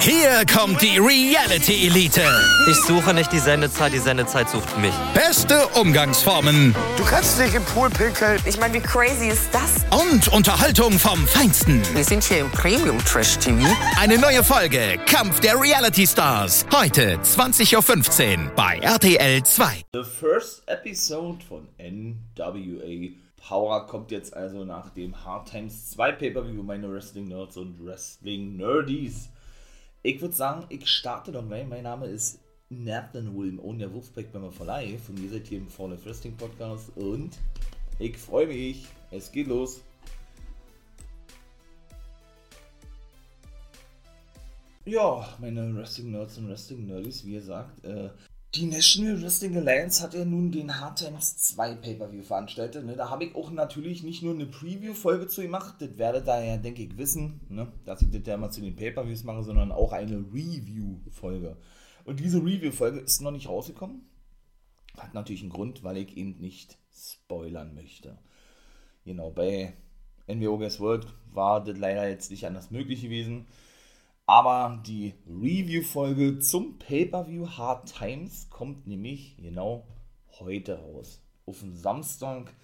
[0.00, 2.22] Hier kommt die Reality Elite.
[2.70, 4.92] Ich suche nicht die Sendezeit, die Sendezeit sucht mich.
[5.14, 8.40] Beste Umgangsformen Du kannst dich im Pool pinkeln.
[8.44, 9.84] Ich meine, wie crazy ist das?
[9.90, 11.82] und Unterhaltung vom Feinsten.
[11.94, 13.66] Wir sind hier im Premium Trash TV.
[13.98, 16.66] Eine neue Folge Kampf der Reality Stars.
[16.72, 19.82] Heute 20.15 Uhr bei RTL 2.
[19.92, 23.10] The first episode von NWA
[23.46, 28.56] Power kommt jetzt also nach dem Hard Times 2 Pay-Per-View, meine Wrestling Nerds und Wrestling
[28.56, 29.28] Nerdies.
[30.06, 31.66] Ich würde sagen, ich starte doch gleich.
[31.66, 35.56] Mein Name ist Nathan William und der Wolfpack mir for Life und ihr seid hier
[35.56, 37.38] im Fall of Wrestling Podcast und
[37.98, 38.86] ich freue mich.
[39.10, 39.80] Es geht los.
[44.84, 48.10] Ja, meine Wrestling Nerds und Wrestling Nerdies, wie gesagt, äh,
[48.54, 52.84] die National Wrestling Alliance hat ja nun den Hard Times 2 Pay-Per-View veranstaltet.
[52.84, 52.94] Ne?
[52.94, 56.56] Da habe ich auch natürlich nicht nur eine Preview-Folge zu gemacht, das werdet ihr ja,
[56.56, 57.72] denke ich, wissen, ne?
[57.84, 61.56] dass ich das ja mal zu den Pay-Per-Views mache, sondern auch eine Review-Folge.
[62.04, 64.02] Und diese Review-Folge ist noch nicht rausgekommen.
[64.98, 68.18] Hat natürlich einen Grund, weil ich eben nicht spoilern möchte.
[69.04, 69.74] Genau, bei
[70.28, 73.46] NWO Guess World war das leider jetzt nicht anders möglich gewesen.
[74.26, 79.86] Aber die Review-Folge zum Pay-Per-View Hard Times kommt nämlich genau
[80.40, 81.20] heute raus.
[81.44, 82.54] Auf den Samstag.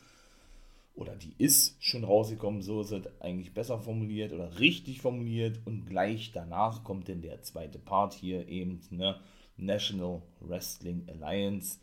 [0.94, 5.60] Oder die ist schon rausgekommen, so ist es eigentlich besser formuliert oder richtig formuliert.
[5.66, 9.20] Und gleich danach kommt dann der zweite Part hier eben, ne?
[9.58, 11.78] National Wrestling Alliance.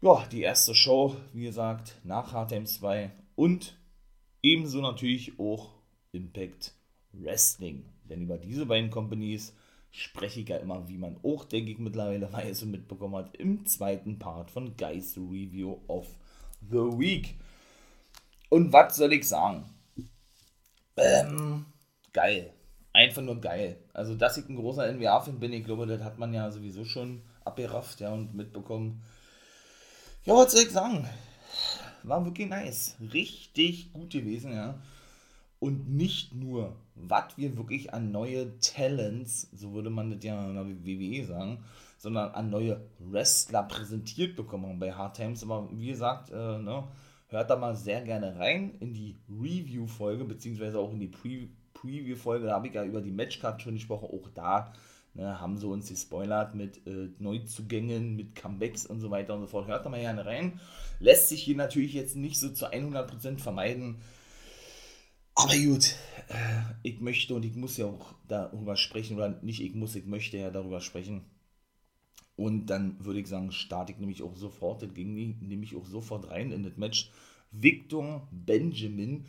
[0.00, 3.12] Ja, die erste Show, wie gesagt, nach Hard Times 2.
[3.36, 3.78] Und
[4.42, 5.70] ebenso natürlich auch
[6.10, 6.74] Impact
[7.12, 7.84] Wrestling.
[8.10, 9.54] Denn über diese beiden Companies
[9.90, 13.64] spreche ich ja immer, wie man auch, denke ich, mittlerweile weiß und mitbekommen hat, im
[13.64, 16.08] zweiten Part von Guys Review of
[16.68, 17.36] the Week.
[18.48, 19.64] Und was soll ich sagen?
[20.96, 21.64] Ähm,
[22.12, 22.52] geil.
[22.92, 23.76] Einfach nur geil.
[23.94, 27.22] Also, dass ich ein großer NBA-Fan bin, ich glaube, das hat man ja sowieso schon
[27.44, 29.02] abgerafft ja, und mitbekommen.
[30.24, 31.08] Ja, was soll ich sagen?
[32.02, 32.96] War wirklich nice.
[33.12, 34.80] Richtig gut gewesen, ja
[35.60, 40.54] und nicht nur, was wir wirklich an neue Talents, so würde man das ja in
[40.54, 41.58] der WWE sagen,
[41.98, 45.42] sondern an neue Wrestler präsentiert bekommen bei Hard Times.
[45.42, 46.84] Aber wie gesagt, äh, ne,
[47.28, 52.46] hört da mal sehr gerne rein in die Review-Folge, beziehungsweise auch in die Pre Preview-Folge.
[52.46, 54.08] Da habe ich ja über die Matchcard schon gesprochen.
[54.10, 54.72] Auch da
[55.12, 59.46] ne, haben sie uns gespoilert mit äh, Neuzugängen, mit Comebacks und so weiter und so
[59.46, 59.66] fort.
[59.66, 60.58] Hört da mal gerne rein.
[61.00, 64.00] Lässt sich hier natürlich jetzt nicht so zu 100% vermeiden
[65.44, 65.96] aber gut,
[66.28, 70.06] äh, ich möchte und ich muss ja auch darüber sprechen, oder nicht ich muss, ich
[70.06, 71.22] möchte ja darüber sprechen.
[72.36, 76.30] Und dann würde ich sagen, starte ich nämlich auch sofort, das ging nämlich auch sofort
[76.30, 77.10] rein in das Match.
[77.50, 79.26] Victor Benjamin,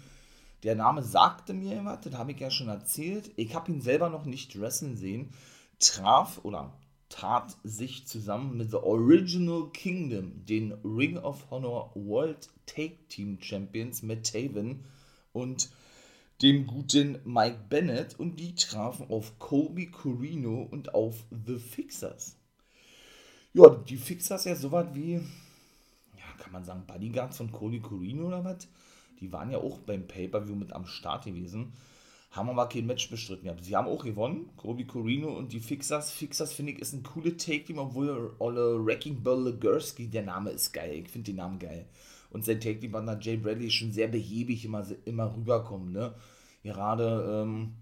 [0.64, 3.32] der Name sagte mir was, das habe ich ja schon erzählt.
[3.36, 5.32] Ich habe ihn selber noch nicht wrestlen sehen.
[5.80, 6.72] Traf oder
[7.10, 14.04] tat sich zusammen mit The Original Kingdom, den Ring of Honor World Take Team Champions
[14.04, 14.86] Matt Taven
[15.34, 15.70] und
[16.42, 22.36] dem guten Mike Bennett und die trafen auf Colby Corino und auf The Fixers.
[23.54, 28.44] Ja, die Fixers ja sowas wie, ja, kann man sagen, Bodyguards von Colby Corino oder
[28.44, 28.68] was?
[29.20, 31.74] Die waren ja auch beim Pay-Per-View mit am Start gewesen,
[32.32, 33.64] haben aber kein Match bestritten gehabt.
[33.64, 36.12] Sie haben auch gewonnen, Colby Corino und die Fixers.
[36.12, 40.72] Fixers finde ich ist ein cooles Take-Team, obwohl Olle Wrecking Ball Legursky, der Name ist
[40.72, 41.86] geil, ich finde den Namen geil.
[42.32, 46.16] Und sein Take-Team-Partner Jay Bradley schon sehr behäbig immer, immer rüberkommen, ne?
[46.64, 47.74] Gerade ähm,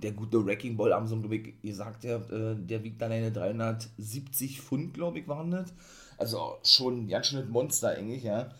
[0.00, 4.94] der gute Wrecking Ball am glaube ihr sagt ja, äh, der wiegt alleine 370 Pfund,
[4.94, 5.72] glaube ich, waren das.
[6.18, 8.50] Also schon ganz schön Monster eigentlich, ja.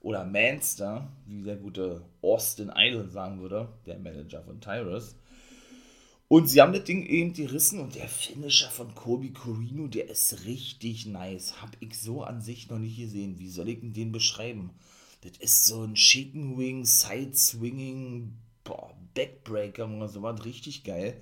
[0.00, 5.16] Oder Manster, wie der gute Austin Idol sagen würde, der Manager von Tyrus.
[6.28, 10.44] Und sie haben das Ding eben gerissen und der Finisher von Kobe Corino, der ist
[10.44, 11.60] richtig nice.
[11.62, 13.38] Hab ich so an sich noch nicht gesehen.
[13.38, 14.70] Wie soll ich denn den beschreiben?
[15.22, 18.34] Das ist so ein Chicken Wing, Side Swinging,
[18.68, 21.20] boah, Backbreaker oder so was richtig geil.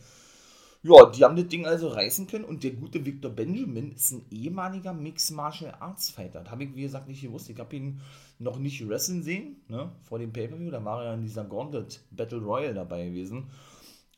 [0.83, 4.27] Ja, die haben das Ding also reißen können und der gute Victor Benjamin ist ein
[4.31, 6.43] ehemaliger Mixed Martial Arts Fighter.
[6.43, 7.51] Das habe ich, wie gesagt, nicht gewusst.
[7.51, 8.01] Ich habe ihn
[8.39, 10.71] noch nicht wrestlen sehen, ne, vor dem Pay-Per-View.
[10.71, 13.49] Da war er in dieser Gauntlet Battle Royale dabei gewesen.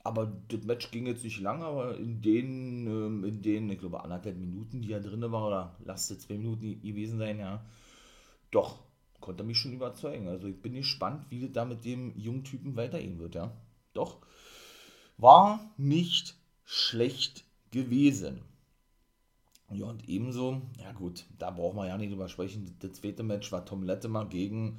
[0.04, 4.02] Aber das Match ging jetzt nicht lang, aber in den, ähm, in den, ich glaube,
[4.02, 7.64] anderthalb Minuten, die er drin war, oder lasst zwei Minuten gewesen sein, ja,
[8.50, 8.78] doch,
[9.20, 10.28] konnte mich schon überzeugen.
[10.28, 13.52] Also ich bin gespannt, wie das da mit dem jungen Typen weitergehen wird, ja.
[13.92, 14.18] Doch,
[15.16, 18.42] war nicht schlecht gewesen.
[19.70, 22.74] Ja, und ebenso, ja gut, da brauchen wir ja nicht drüber sprechen.
[22.80, 24.78] Das zweite Match war Tom Lettemer gegen,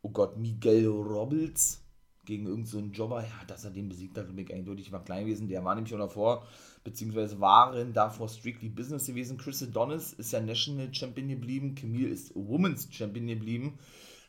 [0.00, 1.82] oh Gott, Miguel Robles.
[2.24, 5.24] Gegen irgendeinen so Jobber, ja, dass er den besiegt hat, glaube ich, eindeutig war klein
[5.26, 5.48] gewesen.
[5.48, 6.46] Der war nämlich schon davor,
[6.84, 9.38] beziehungsweise waren davor strictly Business gewesen.
[9.38, 13.78] Chris Adonis ist ja National Champion geblieben, Camille ist Women's Champion geblieben.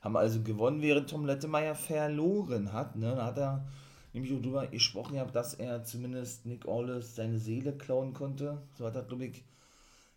[0.02, 2.96] Haben also gewonnen, während Tom Lettemeyer verloren hat.
[2.96, 3.16] Ne?
[3.16, 3.66] Da hat er
[4.14, 8.62] nämlich auch drüber gesprochen, dass er zumindest Nick Aldis seine Seele klauen konnte.
[8.74, 9.44] So hat er, glaube ich,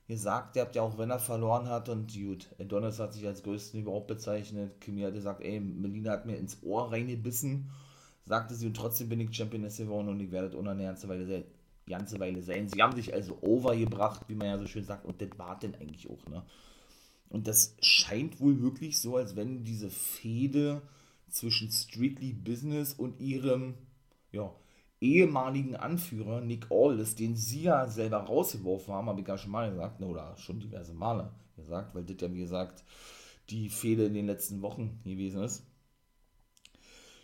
[0.07, 3.43] gesagt, ihr habt ja auch, wenn er verloren hat und gut, Adonis hat sich als
[3.43, 4.81] größten überhaupt bezeichnet.
[4.81, 7.71] Kimi hat gesagt, ey, Melina hat mir ins Ohr reingebissen,
[8.25, 11.45] sagte sie, und trotzdem bin ich Championess geworden und ich werde eine ganze Weile,
[11.87, 12.69] ganze Weile sein.
[12.69, 15.75] Sie haben sich also overgebracht, wie man ja so schön sagt, und das war denn
[15.75, 16.45] eigentlich auch, ne?
[17.29, 20.83] Und das scheint wohl wirklich so, als wenn diese Fehde
[21.29, 23.75] zwischen Strictly Business und ihrem,
[24.31, 24.55] ja,
[25.01, 29.71] ehemaligen Anführer Nick Aldis, den sie ja selber rausgeworfen haben, habe ich ja schon mal
[29.71, 32.85] gesagt, ne, oder schon diverse Male gesagt, weil das ja, wie gesagt,
[33.51, 35.65] die Fehde in den letzten Wochen gewesen ist.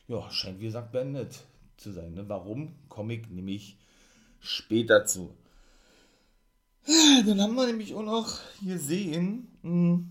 [0.09, 1.45] Ja, scheint, wie gesagt, beendet
[1.77, 2.15] zu sein.
[2.15, 2.29] Ne?
[2.29, 2.75] Warum?
[2.89, 3.79] Komme ich nämlich
[4.41, 5.35] später zu.
[7.27, 10.11] Dann haben wir nämlich auch noch gesehen mh, hm,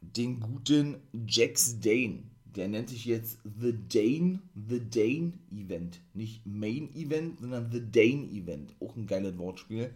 [0.00, 6.00] den guten Jax Dane der nennt sich jetzt The Dane, The Dane Event.
[6.14, 8.74] Nicht Main Event, sondern The Dane Event.
[8.80, 9.90] Auch ein geiles Wortspiel.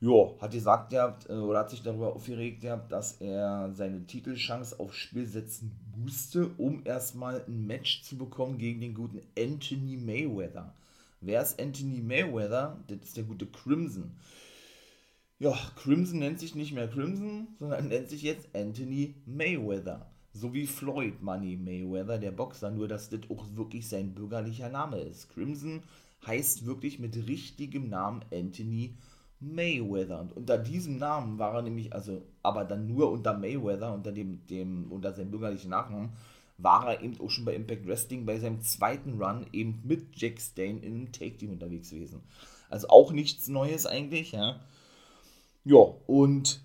[0.00, 4.80] Jo, hat gesagt gehabt, äh, oder hat sich darüber aufgeregt gehabt, dass er seine Titelchance
[4.80, 10.72] aufs Spiel setzen musste, um erstmal ein Match zu bekommen gegen den guten Anthony Mayweather.
[11.20, 12.78] Wer ist Anthony Mayweather?
[12.88, 14.12] Das ist der gute Crimson.
[15.38, 20.66] Ja, Crimson nennt sich nicht mehr Crimson, sondern nennt sich jetzt Anthony Mayweather so wie
[20.66, 25.28] Floyd Money Mayweather, der Boxer, nur dass das auch wirklich sein bürgerlicher Name ist.
[25.30, 25.82] Crimson
[26.26, 28.94] heißt wirklich mit richtigem Namen Anthony
[29.40, 30.20] Mayweather.
[30.20, 34.46] Und unter diesem Namen war er nämlich, also, aber dann nur unter Mayweather, unter dem,
[34.46, 36.10] dem, unter seinem bürgerlichen Nachnamen,
[36.58, 40.38] war er eben auch schon bei Impact Wrestling bei seinem zweiten Run eben mit Jack
[40.40, 42.20] Stane in einem Take-Team unterwegs gewesen.
[42.68, 44.60] Also auch nichts Neues eigentlich, ja.
[45.64, 46.62] Ja, und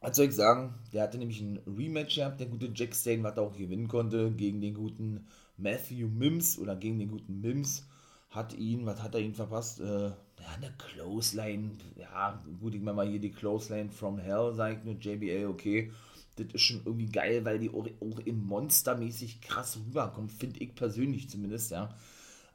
[0.00, 0.74] was soll ich sagen?
[0.92, 4.30] Der hatte nämlich ein Rematch gehabt, der gute Jack Stane, was er auch gewinnen konnte,
[4.30, 5.26] gegen den guten
[5.56, 7.86] Matthew Mims oder gegen den guten Mims.
[8.30, 9.80] Hat ihn, was hat er ihn verpasst?
[9.80, 10.14] Äh, ja,
[10.54, 11.72] eine Clothesline.
[11.96, 15.90] Ja, gut, ich meine mal hier die Clothesline from Hell, sagt nur JBL, okay.
[16.36, 20.74] Das ist schon irgendwie geil, weil die auch, auch im Monstermäßig krass rüberkommt, finde ich
[20.74, 21.94] persönlich zumindest, ja.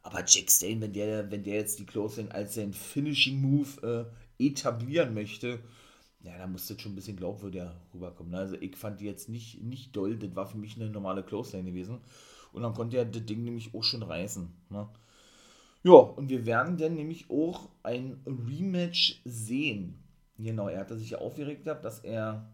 [0.03, 4.07] Aber Jack Stane, wenn der, wenn der jetzt die Clothesline als sein Finishing Move
[4.39, 5.59] äh, etablieren möchte,
[6.23, 8.31] ja, da musste schon ein bisschen glaubwürdiger rüberkommen.
[8.31, 8.37] Ne?
[8.37, 11.69] Also ich fand die jetzt nicht, nicht doll, das war für mich eine normale Close-Line
[11.69, 11.99] gewesen.
[12.53, 14.47] Und dann konnte er das Ding nämlich auch schon reißen.
[14.69, 14.87] Ne?
[15.83, 19.95] Ja, und wir werden dann nämlich auch ein Rematch sehen.
[20.37, 22.47] Genau, er hatte sich ja aufgeregt gehabt, dass er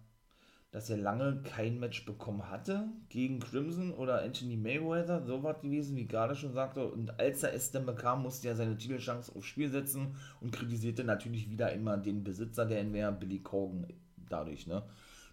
[0.71, 5.95] dass er lange kein Match bekommen hatte gegen Crimson oder Anthony Mayweather, so was gewesen,
[5.95, 6.85] wie gerade schon sagte.
[6.85, 11.03] Und als er es dann bekam, musste er seine Titelchance aufs Spiel setzen und kritisierte
[11.03, 13.87] natürlich wieder immer den Besitzer der NWR, Billy Corgan,
[14.29, 14.83] dadurch, ne?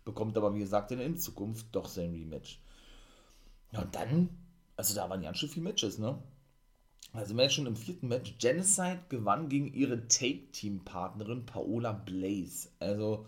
[0.05, 2.61] Bekommt aber, wie gesagt, in Zukunft doch sein Rematch.
[3.73, 4.29] Ja, und dann,
[4.77, 6.19] also da waren ganz schön viele Matches, ne?
[7.13, 8.35] Also wir schon im vierten Match.
[8.39, 12.69] Genocide gewann gegen ihre Take-Team-Partnerin Paola Blaze.
[12.81, 13.27] Also,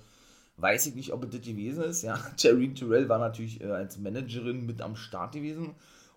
[0.58, 2.02] Weiß ich nicht, ob es das gewesen ist.
[2.02, 5.74] Ja, Terrine Terrell war natürlich äh, als Managerin mit am Start gewesen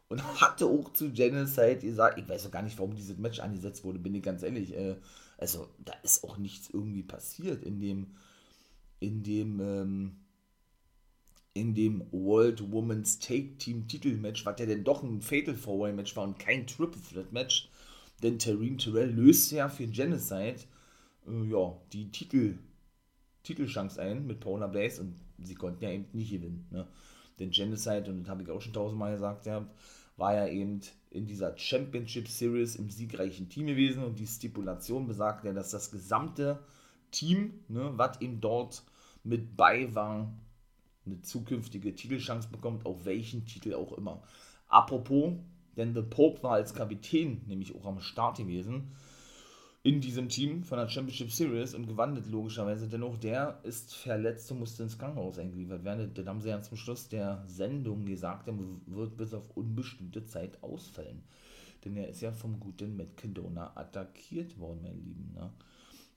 [0.07, 3.83] und hatte auch zu Genocide gesagt, ich weiß auch gar nicht, warum dieses Match angesetzt
[3.83, 4.75] wurde, bin ich ganz ehrlich.
[4.75, 4.95] Äh,
[5.37, 8.07] also, da ist auch nichts irgendwie passiert in dem,
[8.99, 10.15] in dem, ähm,
[11.53, 15.93] in dem World Women's Take Team Titelmatch, was ja denn doch ein Fatal Four Way
[15.93, 17.69] Match war und kein Triple Threat Match.
[18.21, 20.59] Denn Terrine Terrell löst ja für Genocide
[21.27, 22.57] äh, ja, die Titel
[23.43, 26.67] Titelchance ein mit Paula Blaze und sie konnten ja eben nicht gewinnen.
[26.71, 26.87] Ne?
[27.39, 29.65] Denn Genocide, und das habe ich auch schon tausendmal gesagt, ja,
[30.17, 35.45] war ja eben in dieser Championship Series im siegreichen Team gewesen und die Stipulation besagt
[35.45, 36.59] ja, dass das gesamte
[37.11, 38.83] Team, ne, was eben dort
[39.23, 40.31] mit bei war,
[41.05, 44.21] eine zukünftige Titelchance bekommt, auf welchen Titel auch immer.
[44.67, 45.33] Apropos,
[45.77, 48.91] denn The Pope war als Kapitän nämlich auch am Start gewesen
[49.81, 52.87] in diesem Team von der Championship Series und gewandelt logischerweise.
[52.87, 56.13] Dennoch, der ist verletzt und musste ins Krankenhaus eingeliefert werden.
[56.13, 58.55] Den haben sie ja zum Schluss der Sendung gesagt, er
[58.87, 61.23] wird bis auf unbestimmte Zeit ausfallen.
[61.85, 63.07] Denn er ist ja vom guten Matt
[63.75, 65.31] attackiert worden, mein Lieben.
[65.33, 65.49] Ne?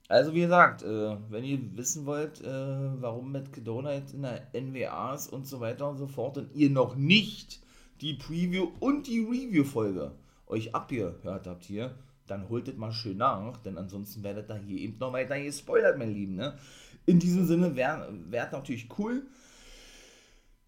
[0.08, 5.14] Also wie gesagt, äh, wenn ihr wissen wollt, äh, warum Matt jetzt in der NWA
[5.14, 7.60] ist und so weiter und so fort und ihr noch nicht
[8.00, 10.10] die Preview und die Review-Folge
[10.48, 11.94] euch abgehört habt hier,
[12.26, 15.98] dann holt es mal schön nach, denn ansonsten werdet ihr hier eben noch weiter gespoilert,
[15.98, 16.36] mein Lieben.
[16.36, 16.58] Ne?
[17.06, 19.26] In diesem Sinne wäre wär natürlich cool,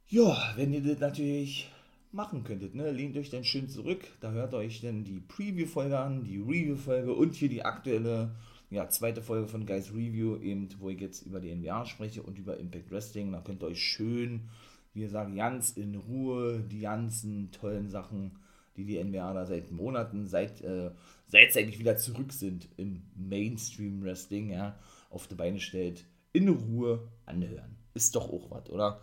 [0.08, 1.70] ja, wenn ihr das natürlich
[2.12, 2.75] machen könntet.
[2.75, 2.90] Ne?
[2.90, 7.34] Lehnt euch dann schön zurück, da hört euch dann die Preview-Folge an, die Review-Folge und
[7.34, 8.30] hier die aktuelle,
[8.70, 12.38] ja, zweite Folge von Guys Review, eben, wo ich jetzt über die NBA spreche und
[12.38, 13.32] über Impact Wrestling.
[13.32, 14.49] Da könnt ihr euch schön,
[14.92, 18.32] wie gesagt, ganz in Ruhe die ganzen tollen Sachen,
[18.76, 20.90] die die NBA da seit Monaten, seit, äh,
[21.26, 24.78] seit sie eigentlich wieder zurück sind im Mainstream Wrestling, ja,
[25.11, 27.76] auf die Beine stellt, in Ruhe anhören.
[27.95, 29.00] Ist doch auch was, oder?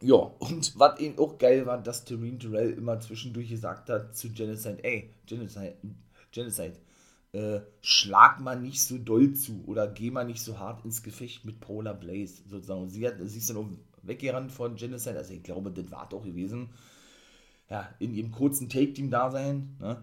[0.00, 4.30] Ja, und was eben auch geil war, dass Tereen Terrell immer zwischendurch gesagt hat zu
[4.30, 5.74] Genocide, ey, Genocide,
[6.30, 6.76] Genocide,
[7.32, 11.44] äh, schlag mal nicht so doll zu oder geh mal nicht so hart ins Gefecht
[11.44, 12.82] mit Paula Blaze, sozusagen.
[12.82, 13.68] Und sie, hat, sie ist dann auch
[14.02, 16.70] weggerannt von Genocide, also ich glaube, das war doch gewesen,
[17.70, 20.02] ja, in ihrem kurzen Take-Team-Dasein, ne,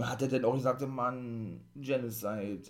[0.00, 2.62] hat er dann auch gesagt, Mann, Genocide,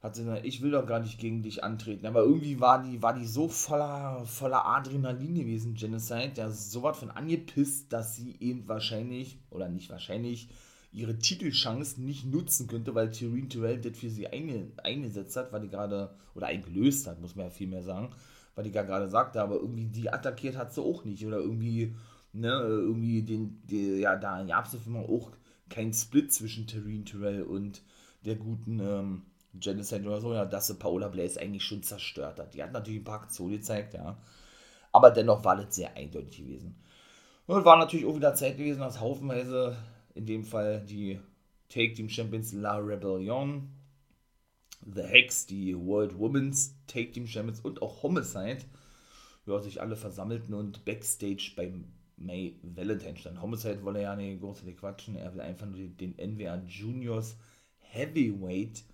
[0.00, 2.04] hat sie ich will doch gar nicht gegen dich antreten.
[2.04, 6.98] Aber irgendwie war die, war die so voller, voller Adrenalin gewesen, Genocide, ja, so was
[6.98, 10.50] von angepisst, dass sie eben wahrscheinlich, oder nicht wahrscheinlich,
[10.92, 15.62] ihre Titelchance nicht nutzen könnte, weil Tyreen Terrell das für sie einge, eingesetzt hat, weil
[15.62, 18.10] die gerade, oder eingelöst hat, muss man ja viel mehr sagen,
[18.54, 21.96] weil die gerade sagte, aber irgendwie die attackiert hat sie auch nicht, oder irgendwie,
[22.34, 24.76] ne, irgendwie den, die, ja, da gab es
[25.08, 25.30] auch
[25.70, 27.82] keinen Split zwischen Tyreen Terrell und
[28.24, 29.22] der guten, ähm,
[29.60, 32.54] Genocide oder so, ja, dass sie Paola Blaze eigentlich schon zerstört hat.
[32.54, 34.18] Die hat natürlich ein paar Aktionen gezeigt, ja.
[34.92, 36.76] Aber dennoch war das sehr eindeutig gewesen.
[37.46, 39.76] Und war natürlich auch wieder Zeit gewesen, dass haufenweise,
[40.14, 41.20] in dem Fall die
[41.68, 43.70] Take Team Champions La Rebellion,
[44.86, 48.58] The Hex, die World Women's Take Team Champions und auch Homicide,
[49.46, 51.84] ja, sich alle versammelten und Backstage beim
[52.24, 53.40] May Valentine stand.
[53.40, 57.36] Homicide wolle ja nicht großartig quatschen, er will einfach nur den NWA Juniors
[57.78, 58.84] Heavyweight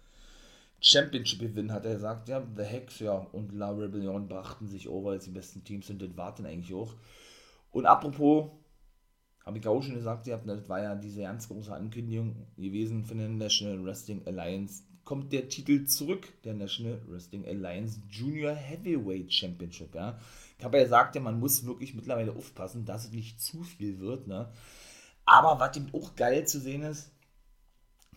[0.80, 2.28] Championship gewinnen, hat er gesagt.
[2.28, 6.00] Ja, The Hex ja, und La Rebellion brachten sich over als die besten Teams und
[6.00, 6.94] das warten eigentlich auch.
[7.70, 8.50] Und apropos,
[9.44, 13.04] habe ich auch schon gesagt, ihr habt, das war ja diese ganz große Ankündigung gewesen
[13.04, 14.84] von der National Wrestling Alliance.
[15.10, 19.92] Kommt der Titel zurück, der National Wrestling Alliance Junior Heavyweight Championship.
[19.92, 20.16] Ja.
[20.56, 24.28] Ich habe ja man muss wirklich mittlerweile aufpassen, dass es nicht zu viel wird.
[24.28, 24.48] Ne?
[25.24, 27.10] Aber was eben auch geil zu sehen ist,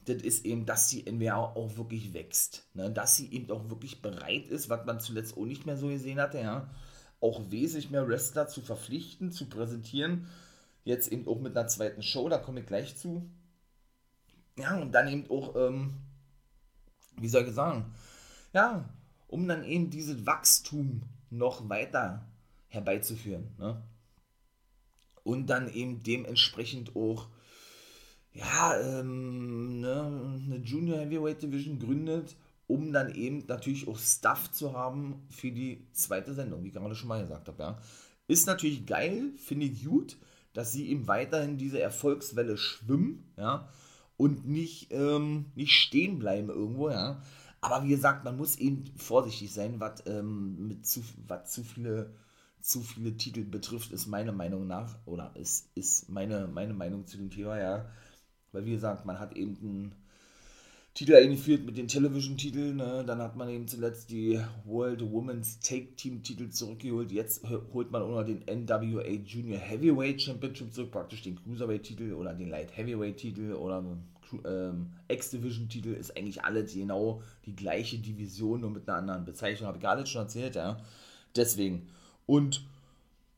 [0.05, 2.67] das ist eben, dass die NWA auch wirklich wächst.
[2.75, 2.91] Ne?
[2.91, 6.19] Dass sie eben auch wirklich bereit ist, was man zuletzt auch nicht mehr so gesehen
[6.19, 6.69] hatte, ja,
[7.19, 10.27] auch wesentlich mehr Wrestler zu verpflichten, zu präsentieren.
[10.83, 13.27] Jetzt eben auch mit einer zweiten Show, da komme ich gleich zu.
[14.59, 15.95] Ja, und dann eben auch, ähm,
[17.17, 17.85] wie soll ich sagen,
[18.53, 18.89] ja,
[19.27, 22.27] um dann eben dieses Wachstum noch weiter
[22.67, 23.55] herbeizuführen.
[23.57, 23.81] Ne?
[25.23, 27.27] Und dann eben dementsprechend auch
[28.33, 32.35] ja, ähm, ne, eine Junior Heavyweight Division gründet,
[32.67, 36.95] um dann eben natürlich auch Stuff zu haben für die zweite Sendung, wie ich gerade
[36.95, 37.61] schon mal gesagt habe.
[37.61, 37.79] Ja.
[38.27, 40.17] Ist natürlich geil, finde ich gut,
[40.53, 43.69] dass sie eben weiterhin diese Erfolgswelle schwimmen, ja,
[44.23, 47.21] und nicht, ähm, nicht stehen bleiben irgendwo, ja.
[47.61, 52.13] Aber wie gesagt, man muss eben vorsichtig sein, was ähm, mit zu, was zu viele
[52.61, 57.17] zu viele Titel betrifft, ist meine Meinung nach, oder ist, ist meine, meine Meinung zu
[57.17, 57.89] dem Thema, ja.
[58.53, 59.95] Weil, wie gesagt, man hat eben einen
[60.93, 62.77] Titel eingeführt mit den Television-Titeln.
[62.77, 63.03] Ne?
[63.05, 67.11] Dann hat man eben zuletzt die World Women's Take Team-Titel zurückgeholt.
[67.11, 72.35] Jetzt holt man auch noch den NWA Junior Heavyweight Championship zurück, praktisch den Cruiserweight-Titel oder
[72.35, 73.83] den Light Heavyweight-Titel oder
[74.45, 75.93] ähm, X-Division-Titel.
[75.93, 79.67] Ist eigentlich alles genau die gleiche Division, nur mit einer anderen Bezeichnung.
[79.67, 80.77] Habe ich gerade schon erzählt, ja.
[81.35, 81.87] Deswegen.
[82.25, 82.65] Und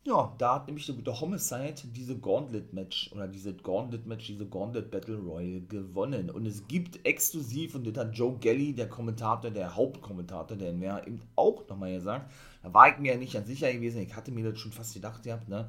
[0.08, 5.18] ja, da hat nämlich der gute Homicide diese Gauntlet-Match oder diese Gauntlet-Match, diese Gauntlet Battle
[5.18, 6.30] Royale gewonnen.
[6.30, 11.00] Und es gibt exklusiv, und das hat Joe Gelly, der Kommentator, der Hauptkommentator, der NWA,
[11.08, 14.32] eben auch nochmal gesagt, da war ich mir ja nicht ganz sicher gewesen, ich hatte
[14.32, 15.68] mir das schon fast gedacht gehabt, ne,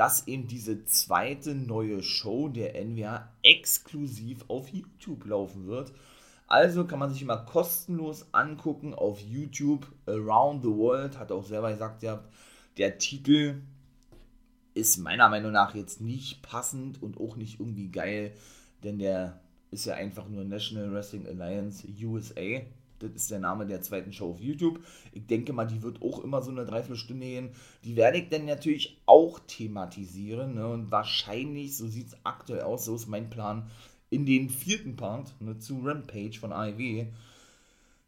[0.00, 5.92] dass eben diese zweite neue Show der NWA exklusiv auf YouTube laufen wird.
[6.46, 9.86] Also kann man sich immer kostenlos angucken auf YouTube.
[10.06, 12.24] Around the World hat auch selber gesagt, ja,
[12.78, 13.60] der Titel
[14.72, 18.32] ist meiner Meinung nach jetzt nicht passend und auch nicht irgendwie geil,
[18.82, 19.38] denn der
[19.70, 22.62] ist ja einfach nur National Wrestling Alliance USA.
[23.00, 24.80] Das ist der Name der zweiten Show auf YouTube.
[25.12, 27.50] Ich denke mal, die wird auch immer so eine Dreiviertelstunde gehen.
[27.84, 30.54] Die werde ich dann natürlich auch thematisieren.
[30.54, 30.68] Ne?
[30.68, 33.70] Und wahrscheinlich, so sieht es aktuell aus, so ist mein Plan,
[34.10, 37.06] in den vierten Part ne, zu Rampage von AEW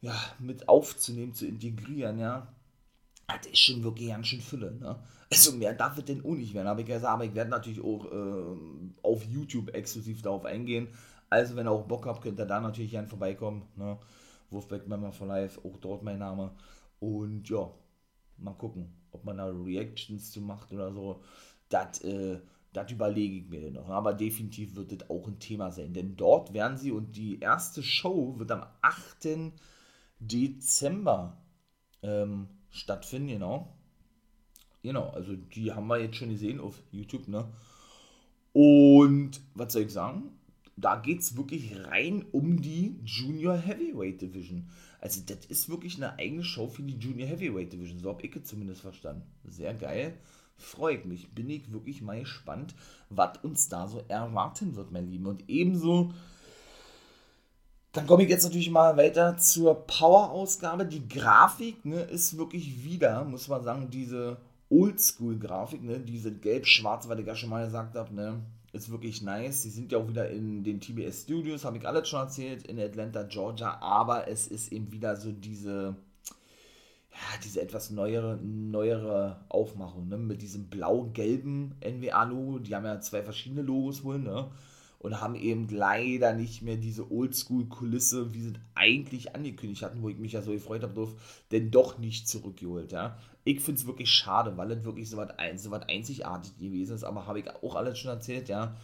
[0.01, 2.53] ja, mit aufzunehmen, zu integrieren, ja
[3.39, 4.97] das ist schon wirklich ganz schön Fülle, ne?
[5.31, 7.81] Also mehr darf es denn auch nicht werden, habe ich gesagt, aber ich werde natürlich
[7.81, 8.57] auch äh,
[9.03, 10.89] auf YouTube exklusiv darauf eingehen.
[11.31, 13.99] Also wenn ihr auch Bock habt, könnt ihr da natürlich gerne vorbeikommen, ne?
[14.53, 16.53] Wolfback Member for Life, auch dort mein Name.
[17.01, 17.71] Und ja,
[18.39, 21.23] mal gucken, ob man da Reactions zu macht oder so.
[21.69, 22.41] Das äh,
[22.73, 23.89] Das überlege ich mir noch.
[23.91, 25.93] Aber definitiv wird das auch ein Thema sein.
[25.93, 29.53] Denn dort werden sie und die erste Show wird am 8.
[30.21, 31.37] Dezember
[32.03, 33.77] ähm, stattfinden, genau.
[34.83, 37.49] Genau, also die haben wir jetzt schon gesehen auf YouTube, ne?
[38.53, 40.33] Und was soll ich sagen?
[40.77, 44.69] Da geht es wirklich rein um die Junior Heavyweight Division.
[45.01, 47.99] Also, das ist wirklich eine eigene Show für die Junior Heavyweight Division.
[47.99, 49.23] So habe ich es zumindest verstanden.
[49.45, 50.15] Sehr geil.
[50.57, 51.31] Freue ich mich.
[51.35, 52.75] Bin ich wirklich mal gespannt,
[53.11, 55.27] was uns da so erwarten wird, mein Lieben.
[55.27, 56.13] Und ebenso
[57.93, 60.87] dann komme ich jetzt natürlich mal weiter zur Power-Ausgabe.
[60.87, 64.39] Die Grafik ne, ist wirklich wieder, muss man sagen, diese
[64.71, 68.41] Oldschool-Grafik, ne, diese gelb-schwarz, was ich ja schon mal gesagt habe, ne,
[68.73, 69.63] ist wirklich nice.
[69.63, 72.79] Sie sind ja auch wieder in den TBS Studios, habe ich alles schon erzählt, in
[72.79, 75.97] Atlanta, Georgia, aber es ist eben wieder so diese,
[77.11, 82.61] ja, diese etwas neuere, neuere Aufmachung, ne, mit diesem blau-gelben NWA-Logo.
[82.61, 84.51] Die haben ja zwei verschiedene Logos wohl, ne
[85.03, 90.17] und haben eben leider nicht mehr diese Oldschool-Kulisse, wie sie eigentlich angekündigt hatten, wo ich
[90.17, 91.09] mich ja so gefreut habe,
[91.51, 92.93] denn doch nicht zurückgeholt.
[92.93, 93.19] Ja.
[93.45, 97.41] Ich finde es wirklich schade, weil es wirklich so was, einzigartig gewesen ist, aber habe
[97.41, 98.77] ich auch alles schon erzählt, ja.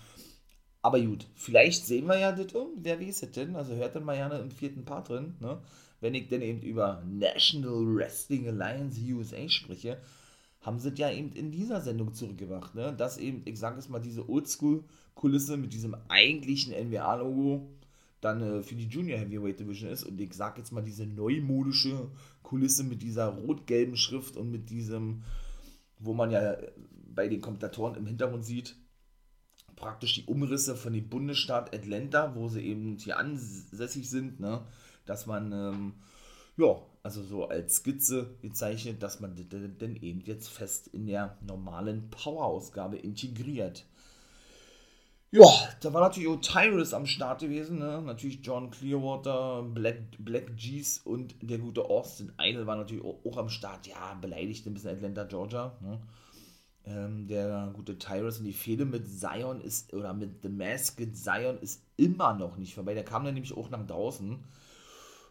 [0.83, 4.05] Aber gut, vielleicht sehen wir ja das, um, wer weiß es denn, also hört dann
[4.05, 5.61] mal gerne im vierten Part drin, ne?
[6.01, 9.99] wenn ich denn eben über National Wrestling Alliance USA spreche,
[10.61, 12.93] haben sie ja eben in dieser Sendung zurückgebracht, ne?
[12.93, 14.85] dass eben, ich sage es mal, diese Oldschool
[15.15, 17.69] Kulisse mit diesem eigentlichen NWA-Logo
[18.21, 20.05] dann äh, für die Junior Heavyweight Division ist.
[20.05, 22.11] Und ich sag jetzt mal, diese neumodische
[22.43, 25.23] Kulisse mit dieser rot-gelben Schrift und mit diesem,
[25.99, 26.57] wo man ja
[27.15, 28.77] bei den Kommentatoren im Hintergrund sieht,
[29.77, 34.65] praktisch die Umrisse von dem Bundesstaat Atlanta, wo sie eben hier ansässig sind, ne?
[35.07, 35.95] dass man, ähm,
[36.57, 42.11] ja, also so als Skizze gezeichnet, dass man denn eben jetzt fest in der normalen
[42.11, 43.87] Power-Ausgabe integriert.
[45.31, 45.47] Ja,
[45.81, 48.03] da war natürlich auch Tyrus am Start gewesen, ne?
[48.03, 53.39] Natürlich John Clearwater, Black, Black G's und der gute Austin Idol war natürlich auch, auch
[53.39, 53.87] am Start.
[53.87, 55.79] Ja, beleidigt ein bisschen Atlanta, Georgia.
[55.81, 56.01] Ne?
[56.85, 61.59] Ähm, der gute Tyrus und die Fehde mit Zion ist, oder mit The Masked Zion
[61.59, 62.93] ist immer noch nicht vorbei.
[62.93, 64.45] Der kam dann nämlich auch nach draußen.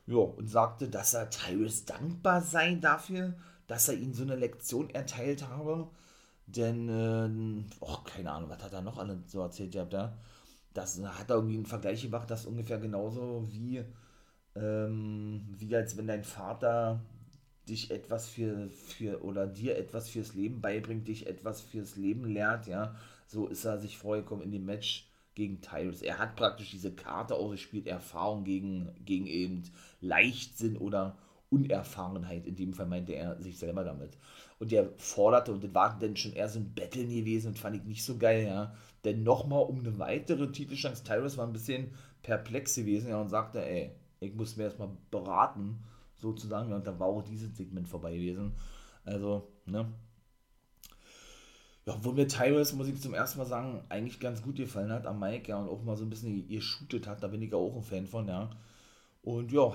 [0.07, 3.33] Ja, und sagte, dass er Tyrus dankbar sei dafür,
[3.67, 5.89] dass er ihm so eine Lektion erteilt habe
[6.47, 10.17] denn, äh, oh, keine Ahnung, was hat er noch alles so erzählt gehabt, ja?
[10.73, 13.83] Das hat er irgendwie einen Vergleich gemacht, das ungefähr genauso wie,
[14.55, 17.01] ähm, wie als wenn dein Vater
[17.67, 22.67] dich etwas für, für, oder dir etwas fürs Leben beibringt, dich etwas fürs Leben lehrt,
[22.67, 22.95] ja.
[23.27, 25.06] So ist er sich vorgekommen in dem Match
[25.37, 26.01] gegen Tyrus.
[26.01, 29.63] Er hat praktisch diese Karte ausgespielt, Erfahrung gegen, gegen eben
[30.01, 31.17] Leichtsinn oder
[31.49, 32.45] Unerfahrenheit.
[32.45, 34.17] In dem Fall meinte er sich selber damit
[34.59, 37.75] und der forderte, und das war dann schon eher so ein Battle gewesen und fand
[37.75, 38.73] ich nicht so geil, ja.
[39.03, 41.91] Denn nochmal um eine weitere Titelchance, Tyrus war ein bisschen
[42.23, 45.83] perplex gewesen, ja, und sagte, ey, ich muss mir erstmal beraten,
[46.17, 48.53] sozusagen, und dann war auch dieses Segment vorbei gewesen.
[49.05, 49.93] Also, ne.
[51.87, 55.07] Ja, wo mir Tyrus, muss ich zum ersten Mal sagen, eigentlich ganz gut gefallen hat
[55.07, 57.51] am Mike, ja, und auch mal so ein bisschen ihr shootet hat, da bin ich
[57.51, 58.49] ja auch ein Fan von, ja.
[59.21, 59.73] Und ja,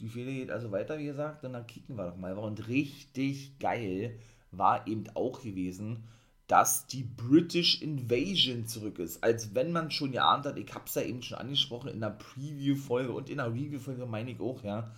[0.00, 2.32] die Fehde geht also weiter, wie gesagt, und dann kicken wir doch mal.
[2.38, 4.18] Und richtig geil
[4.52, 6.04] war eben auch gewesen,
[6.46, 9.22] dass die British Invasion zurück ist.
[9.22, 12.08] Als wenn man schon geahnt hat, ich habe es ja eben schon angesprochen in der
[12.08, 14.90] Preview-Folge und in der Review-Folge meine ich auch, ja,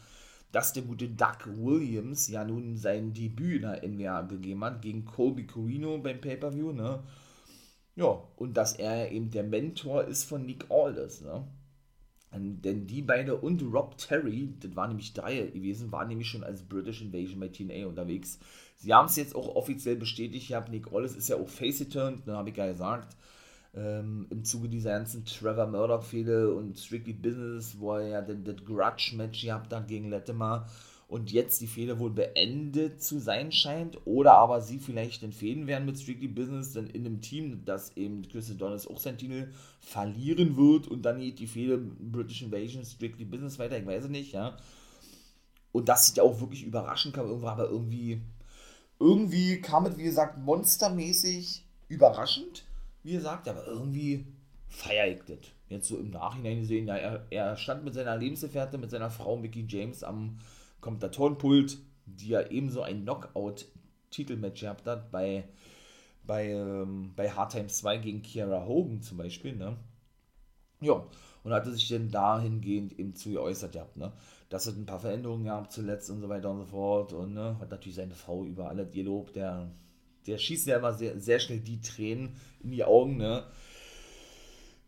[0.53, 5.05] dass der gute Doug Williams ja nun sein Debüt in der NWA gegeben hat gegen
[5.05, 7.03] Colby Corino beim Pay-Per-View, ne?
[7.97, 11.47] Ja, und dass er eben der Mentor ist von Nick Aldis, ne?
[12.35, 16.63] Denn die beiden und Rob Terry, das waren nämlich drei gewesen, waren nämlich schon als
[16.63, 18.39] British Invasion bei TNA unterwegs.
[18.79, 20.45] Sie haben es jetzt auch offiziell bestätigt.
[20.49, 23.17] Ich habe Nick Wallace ist ja auch face turned, ne, habe ich ja gesagt.
[23.75, 29.43] Ähm, Im Zuge dieser ganzen Trevor Murdoch-Fehde und Strictly Business, wo er ja das Grudge-Match
[29.43, 30.67] gehabt hat gegen Latimer
[31.13, 35.67] und jetzt die Fehde wohl beendet zu sein scheint oder aber sie vielleicht in Fäden
[35.67, 39.49] werden mit Strictly Business, denn in einem Team, das eben Chris Adonis auch sein Titel
[39.81, 44.11] verlieren wird und dann geht die Fehde British Invasion Strictly Business weiter, ich weiß es
[44.11, 44.57] nicht, ja.
[45.73, 48.23] Und das ist ja auch wirklich überraschend kam, irgendwo, aber irgendwie,
[48.99, 52.65] irgendwie kam es, wie gesagt, monstermäßig überraschend,
[53.03, 54.27] wie gesagt, aber irgendwie
[54.69, 55.51] feier ich das.
[55.69, 59.37] Jetzt so im Nachhinein gesehen, ja, er, er stand mit seiner Lebensgefährtin, mit seiner Frau
[59.37, 60.39] Mickey James am
[60.81, 65.45] Kommentatorenpult, die ja ebenso ein Knockout-Titelmatch gehabt hat bei,
[66.25, 69.77] bei, ähm, bei Hard Times 2 gegen Kiara Hogan zum Beispiel, ne?
[70.81, 71.07] Ja,
[71.45, 74.13] und hatte sich dann dahingehend eben zu geäußert gehabt, ne?
[74.49, 77.57] Dass es ein paar Veränderungen gab zuletzt und so weiter und so fort und ne,
[77.61, 79.71] hat natürlich seine Frau über alle gelobt, der
[80.27, 83.45] der schießt ja immer sehr, sehr schnell die Tränen in die Augen, ne?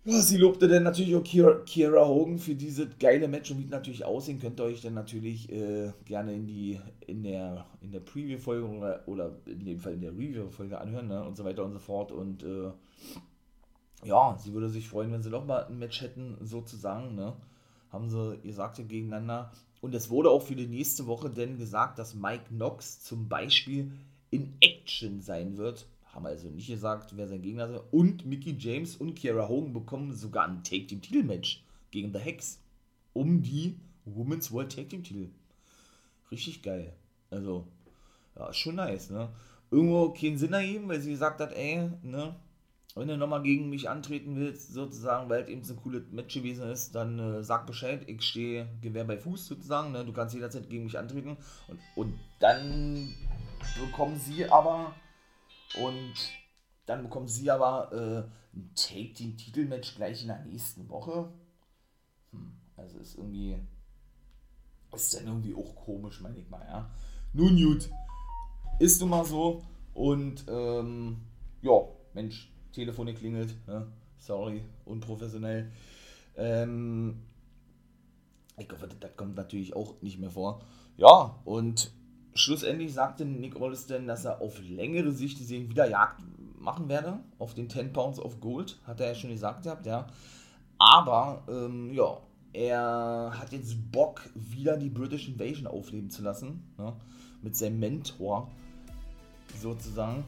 [0.07, 1.25] Ja, sie lobte dann natürlich auch
[1.65, 4.93] Kira, Hogan für dieses geile Match und wie es natürlich aussehen, könnt ihr euch dann
[4.93, 9.95] natürlich äh, gerne in die in der in der Preview-Folge oder, oder in dem Fall
[9.95, 11.25] in der Review-Folge anhören, ne?
[11.25, 12.13] Und so weiter und so fort.
[12.13, 12.71] Und äh,
[14.05, 17.35] ja, sie würde sich freuen, wenn sie noch mal ein Match hätten, sozusagen, ne?
[17.91, 19.53] Haben sie gesagt gegeneinander.
[19.81, 23.93] Und es wurde auch für die nächste Woche denn gesagt, dass Mike Knox zum Beispiel
[24.35, 27.83] in Action sein wird haben also nicht gesagt, wer sein Gegner ist.
[27.91, 32.61] Und Mickey James und Kiera Hogan bekommen sogar ein Take Team Titelmatch gegen The Hex
[33.13, 35.29] um die Women's World Take Team Titel.
[36.31, 36.93] Richtig geil.
[37.31, 37.67] Also,
[38.37, 39.29] ja, schon nice, ne?
[39.71, 42.37] Irgendwo keinen Sinn ergeben, weil sie gesagt hat, ey, ne,
[42.95, 46.35] wenn du nochmal gegen mich antreten willst, sozusagen, weil es eben so ein cooles Match
[46.35, 50.05] gewesen ist, dann äh, sag Bescheid, ich stehe Gewehr bei Fuß sozusagen, ne?
[50.05, 51.37] du kannst jederzeit gegen mich antreten.
[51.67, 53.13] Und, und dann
[53.79, 54.95] bekommen sie aber
[55.83, 56.15] und
[56.87, 61.33] dann bekommen sie aber äh, ein Take-Team-Titelmatch gleich in der nächsten Woche.
[62.33, 63.57] Hm, also ist irgendwie.
[64.95, 66.89] Ist dann irgendwie auch komisch, meine ich mal, ja.
[67.33, 67.91] Nun gut.
[68.79, 69.63] Ist nun mal so.
[69.93, 71.21] Und ähm,
[71.63, 71.73] ja,
[72.13, 73.57] Mensch, Telefon klingelt.
[73.67, 73.87] Ne?
[74.19, 75.73] Sorry, unprofessionell.
[76.37, 77.23] Ähm,
[78.57, 80.63] ich hoffe, das kommt natürlich auch nicht mehr vor.
[80.97, 81.93] Ja, und
[82.35, 86.21] schlussendlich sagte Nick Rolliston, dass er auf längere Sicht gesehen wieder Jagd
[86.59, 90.07] machen werde auf den 10 Pounds of Gold, hat er ja schon gesagt gehabt, ja.
[90.79, 92.19] Aber, ähm, ja,
[92.53, 96.95] er hat jetzt Bock, wieder die British Invasion aufleben zu lassen, ne,
[97.43, 98.51] mit seinem Mentor,
[99.61, 100.25] sozusagen.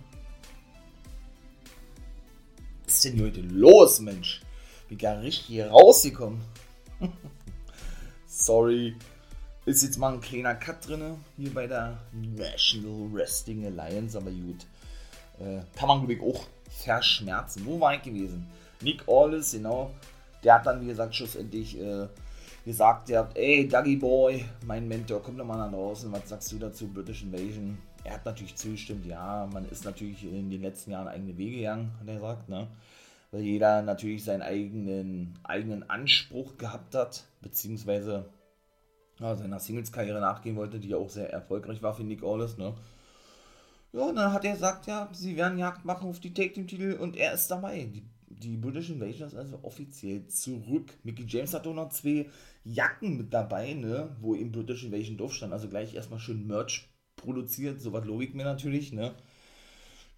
[2.85, 4.43] Was ist denn heute los, Mensch?
[4.89, 6.41] Bin gar richtig rausgekommen.
[8.27, 8.95] Sorry
[9.67, 14.65] ist jetzt mal ein kleiner Cut drin, hier bei der National Wrestling Alliance, aber gut.
[15.41, 17.67] Äh, kann man, glaube ich, auch verschmerzen.
[17.67, 18.47] Wo war ich gewesen?
[18.81, 19.91] Nick Aldis, genau.
[20.45, 22.07] Der hat dann, wie gesagt, schlussendlich äh,
[22.65, 26.53] gesagt, der hat, ey, Dougie Boy, mein Mentor, komm doch mal nach draußen, was sagst
[26.53, 27.77] du dazu, British Invasion?
[28.05, 31.91] Er hat natürlich zugestimmt, ja, man ist natürlich in den letzten Jahren eigene Wege gegangen,
[31.99, 32.69] hat er gesagt, ne?
[33.33, 38.27] Weil jeder natürlich seinen eigenen, eigenen Anspruch gehabt hat, beziehungsweise
[39.19, 42.75] ja, seiner Singles-Karriere nachgehen wollte, die auch sehr erfolgreich war für Nick Aldis, ne?
[43.93, 47.17] Ja, und dann hat er gesagt, ja, sie werden Jagd machen auf die Take-Team-Titel und
[47.17, 47.85] er ist dabei.
[47.85, 50.93] Die, die British Invasion ist also offiziell zurück.
[51.03, 52.29] Mickey James hat auch noch zwei
[52.65, 55.53] Jacken mit dabei, ne, wo eben British Invasion drauf stand.
[55.53, 59.15] Also gleich erstmal schön Merch produziert, so was Logik mir natürlich, ne.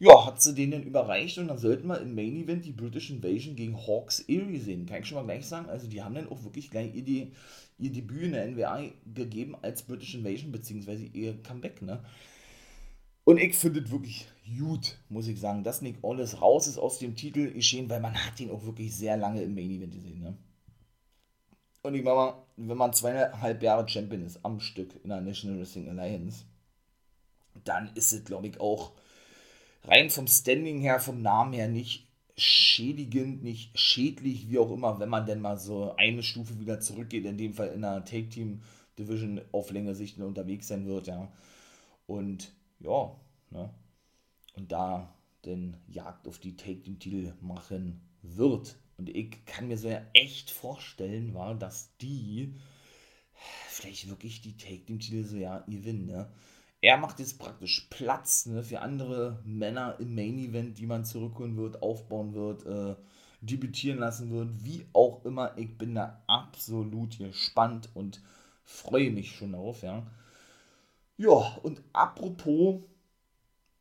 [0.00, 3.10] Ja, hat sie den dann überreicht und dann sollten wir im Main Event die British
[3.10, 4.86] Invasion gegen Hawks Erie sehen.
[4.86, 5.68] Kann ich schon mal gleich sagen.
[5.68, 7.32] Also die haben dann auch wirklich gleich ihr,
[7.78, 8.82] ihr Debüt in der NWA
[9.12, 12.04] gegeben als British Invasion, beziehungsweise ihr Comeback, ne?
[13.24, 14.26] Und ich finde es wirklich
[14.58, 18.14] gut, muss ich sagen, dass Nick Aldis raus ist aus dem Titel geschehen, weil man
[18.14, 20.34] hat ihn auch wirklich sehr lange im Main Event gesehen, ne?
[21.82, 25.58] Und ich meine mal, wenn man zweieinhalb Jahre Champion ist am Stück in der National
[25.58, 26.44] Wrestling Alliance,
[27.64, 28.92] dann ist es, glaube ich, auch
[29.88, 35.08] rein vom Standing her, vom Namen her nicht schädigend, nicht schädlich, wie auch immer, wenn
[35.08, 39.70] man denn mal so eine Stufe wieder zurückgeht, in dem Fall in einer Take-Team-Division auf
[39.72, 41.32] längere Sicht unterwegs sein wird, ja.
[42.06, 43.16] Und ja,
[43.50, 43.70] ne?
[44.54, 48.76] Und da denn Jagd auf die Take-Team-Titel machen wird.
[48.98, 52.54] Und ich kann mir so ja echt vorstellen, war, dass die
[53.68, 56.30] vielleicht wirklich die Take-Team-Titel so ja gewinnen, ne?
[56.80, 61.56] Er macht jetzt praktisch Platz ne, für andere Männer im Main Event, die man zurückholen
[61.56, 62.94] wird, aufbauen wird, äh,
[63.40, 65.56] debütieren lassen wird, wie auch immer.
[65.56, 68.20] Ich bin da absolut gespannt und
[68.64, 70.06] freue mich schon darauf, ja.
[71.16, 72.80] Ja, und apropos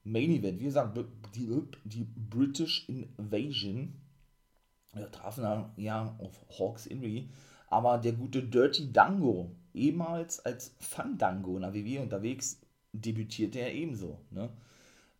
[0.04, 0.98] Main Event, wie gesagt,
[1.36, 3.94] die, die British Invasion
[4.96, 5.44] ja, trafen
[5.76, 7.30] ja auf Hawks Inry,
[7.70, 12.62] aber der gute Dirty Dango, ehemals als Fandango in der WWE unterwegs,
[13.02, 14.50] debütierte er ebenso ne?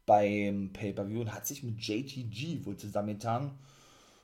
[0.06, 3.52] beim Pay-Per-View und hat sich mit JTG wohl zusammengetan.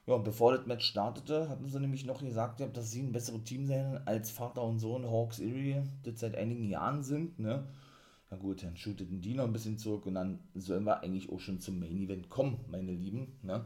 [0.06, 3.44] Ja, und bevor das Match startete, hatten sie nämlich noch gesagt, dass sie ein besseres
[3.44, 7.40] Team seien als Vater und Sohn Hawks Erie, das seit einigen Jahren sind.
[7.40, 7.66] Ne?
[8.30, 11.40] Na gut, dann shooteten die noch ein bisschen zurück und dann sollen wir eigentlich auch
[11.40, 13.38] schon zum Main Event kommen, meine Lieben.
[13.44, 13.64] Ne?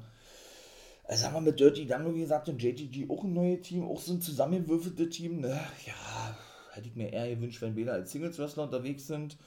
[1.06, 4.00] Also haben wir mit Dirty Dango, wie gesagt, und JTG auch ein neues Team, auch
[4.00, 5.40] so ein zusammengewürfeltes Team.
[5.40, 5.60] Ne?
[5.86, 6.38] Ja,
[6.74, 9.38] hätte ich mir eher gewünscht, wenn wir als Singles-Wrestler unterwegs sind.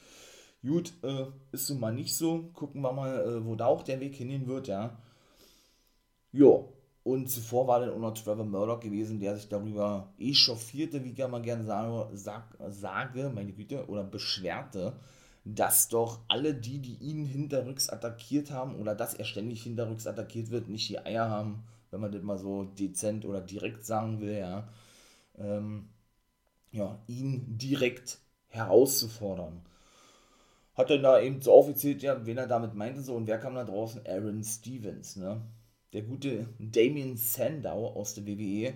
[0.63, 2.49] Gut, äh, ist nun mal nicht so.
[2.53, 4.97] Gucken wir mal, äh, wo da auch der Weg hingehen wird, ja.
[6.33, 11.11] Jo, und zuvor war dann auch noch Trevor Murdoch gewesen, der sich darüber echauffierte, wie
[11.11, 14.93] ich ja mal gerne sage, sag, sage, meine Güte, oder beschwerte,
[15.43, 20.51] dass doch alle die, die ihn hinterrücks attackiert haben oder dass er ständig hinterrücks attackiert
[20.51, 24.37] wird, nicht die Eier haben, wenn man das mal so dezent oder direkt sagen will,
[24.37, 24.67] ja,
[25.37, 25.89] ähm,
[26.71, 28.19] ja ihn direkt
[28.49, 29.61] herauszufordern.
[30.73, 33.55] Hat er da eben so aufgezählt, ja, wen er damit meinte so und wer kam
[33.55, 34.01] da draußen?
[34.07, 35.41] Aaron Stevens, ne?
[35.93, 38.73] Der gute Damien Sandow aus der WWE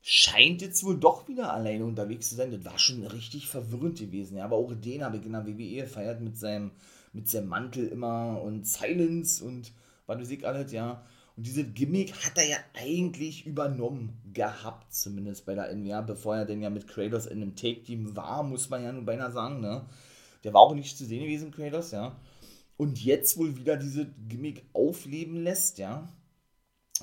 [0.00, 2.50] scheint jetzt wohl doch wieder alleine unterwegs zu sein.
[2.50, 4.38] Das war schon richtig verwirrend gewesen.
[4.38, 6.72] Ja, aber auch den habe ich in der WWE gefeiert mit seinem,
[7.12, 9.72] mit seinem Mantel immer und Silence und
[10.06, 11.04] was weiß ich alles, ja.
[11.36, 16.46] Und diese Gimmick hat er ja eigentlich übernommen gehabt, zumindest bei der NWA, bevor er
[16.46, 19.86] denn ja mit Kratos in einem Take-Team war, muss man ja nun beinahe sagen, ne?
[20.44, 22.16] Der war auch nicht zu sehen gewesen, Kratos, ja.
[22.76, 26.08] Und jetzt wohl wieder diese Gimmick aufleben lässt, ja.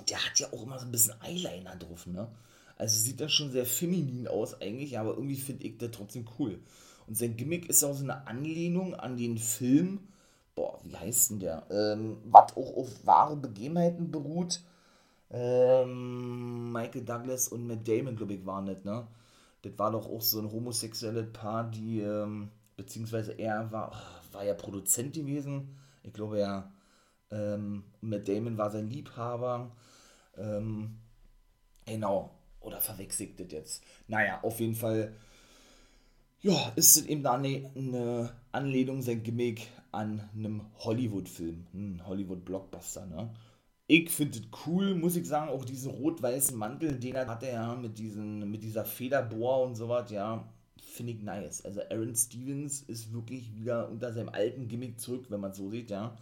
[0.10, 2.30] Der hat ja auch immer so ein bisschen Eyeliner drauf, ne?
[2.78, 6.60] Also sieht das schon sehr feminin aus eigentlich, aber irgendwie finde ich das trotzdem cool.
[7.08, 10.00] Und sein Gimmick ist auch so eine Anlehnung an den Film
[10.56, 11.64] boah, wie heißt denn der?
[11.70, 14.62] Ähm, was auch auf wahre Begebenheiten beruht.
[15.30, 19.08] Ähm, Michael Douglas und Matt Damon, glaube ich, waren das, ne?
[19.64, 23.94] Das war doch auch so ein homosexuelles Paar, die, ähm, beziehungsweise er war,
[24.32, 25.78] war ja Produzent gewesen.
[26.04, 26.72] Ich glaube, ja,
[27.32, 29.72] ähm, Matt Damon war sein Liebhaber.
[30.38, 30.98] Ähm,
[31.86, 32.32] genau.
[32.60, 33.84] Oder verwechselt das jetzt?
[34.08, 35.14] Naja, auf jeden Fall
[36.46, 43.34] ja, ist es eben eine, eine Anlehnung, sein Gimmick an einem Hollywood-Film, ein Hollywood-Blockbuster, ne?
[43.88, 47.74] Ich finde es cool, muss ich sagen, auch diesen rot-weißen Mantel, den er hatte, ja,
[47.74, 50.48] mit, diesen, mit dieser Federbohr und sowas, ja,
[50.82, 51.64] finde ich nice.
[51.64, 55.70] Also Aaron Stevens ist wirklich wieder unter seinem alten Gimmick zurück, wenn man es so
[55.70, 56.18] sieht, ja.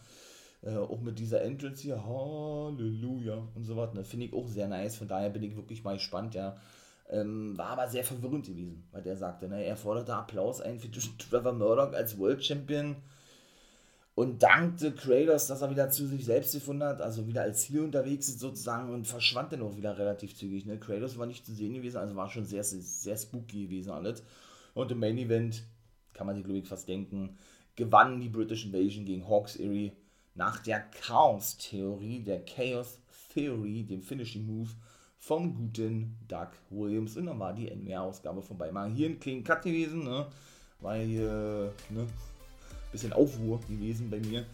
[0.61, 4.95] Äh, auch mit dieser Entrance hier, Halleluja und sowas, ne, finde ich auch sehr nice.
[4.95, 6.57] Von daher bin ich wirklich mal gespannt, ja.
[7.09, 10.89] Ähm, war aber sehr verwirrend gewesen, weil der sagte, ne, er forderte Applaus ein für
[11.17, 12.95] Trevor Murdoch als World Champion
[14.15, 17.81] und dankte Kratos, dass er wieder zu sich selbst gefunden hat, also wieder als Ziel
[17.81, 20.65] unterwegs ist sozusagen und verschwand dann auch wieder relativ zügig.
[20.65, 20.79] Ne?
[20.79, 24.23] Kratos war nicht zu sehen gewesen, also war schon sehr, sehr spooky gewesen alles.
[24.75, 25.63] Und im Main Event,
[26.13, 27.37] kann man sich glaube ich fast denken,
[27.75, 29.93] gewann die British Invasion gegen Hawks Erie
[30.35, 32.99] nach der Chaos-Theorie, der Chaos
[33.33, 34.69] Theory, dem Finishing Move
[35.17, 37.17] vom guten Doug Williams.
[37.17, 38.71] Und dann war die NWA-Ausgabe vorbei.
[38.71, 40.27] Mal hier ein kleinen Cut gewesen, ne?
[40.79, 42.07] weil hier, ne?
[42.93, 44.45] Bisschen Aufruhr gewesen bei mir.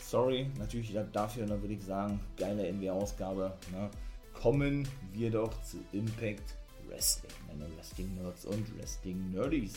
[0.00, 3.52] Sorry, natürlich dafür, dann würde ich sagen, geile NBA-Ausgabe.
[3.70, 3.90] Ne?
[4.32, 6.56] Kommen wir doch zu Impact
[6.88, 9.74] Wrestling, meine Wrestling-Nerds und Wrestling-Nerdies.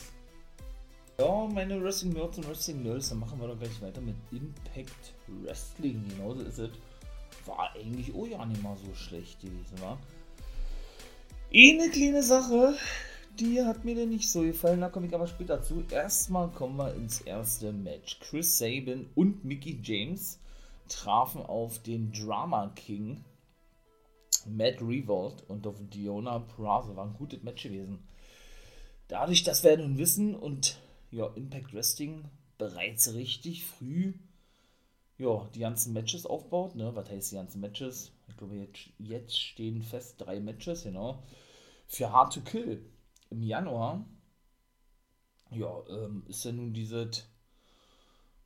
[1.19, 6.03] Ja, meine Wrestling-Nerds und Wrestling-Nerds, dann machen wir doch gleich weiter mit Impact Wrestling.
[6.09, 6.69] Genauso ist es.
[7.45, 9.97] War eigentlich auch ja nicht mal so schlecht gewesen, war.
[11.53, 12.75] Eine kleine Sache,
[13.39, 15.83] die hat mir denn nicht so gefallen, da komme ich aber später zu.
[15.89, 18.19] Erstmal kommen wir ins erste Match.
[18.19, 20.39] Chris Sabin und Mickey James
[20.87, 23.23] trafen auf den Drama King
[24.45, 26.95] Matt Revolt und auf Diona Prazo.
[26.95, 27.99] War ein gutes Match gewesen.
[29.07, 30.79] Dadurch, dass wir nun wissen und
[31.11, 32.25] ja, Impact Wrestling
[32.57, 34.13] bereits richtig früh
[35.17, 36.75] ja, die ganzen Matches aufbaut.
[36.75, 36.91] Ne?
[36.95, 38.11] Was heißt die ganzen Matches?
[38.27, 41.23] Ich glaube, jetzt, jetzt stehen fest drei Matches, genau.
[41.87, 42.83] Für Hard to Kill
[43.29, 44.05] im Januar,
[45.51, 47.27] ja, ähm, ist ja nun dieses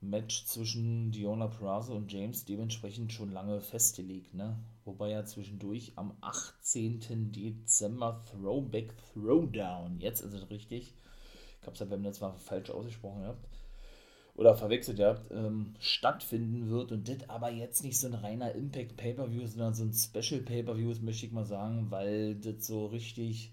[0.02, 4.58] Match zwischen Diona Peraza und James dementsprechend schon lange festgelegt, ne?
[4.86, 7.32] Wobei ja zwischendurch am 18.
[7.32, 10.94] Dezember Throwback Throwdown, jetzt ist es richtig,
[11.62, 13.46] ich hab's ja beim letzten Mal falsch ausgesprochen gehabt,
[14.36, 18.96] oder verwechselt habt, ähm, stattfinden wird und das aber jetzt nicht so ein reiner Impact
[18.96, 23.52] Pay-Per-View, sondern so ein Special Pay-Per-View möchte ich mal sagen, weil das so richtig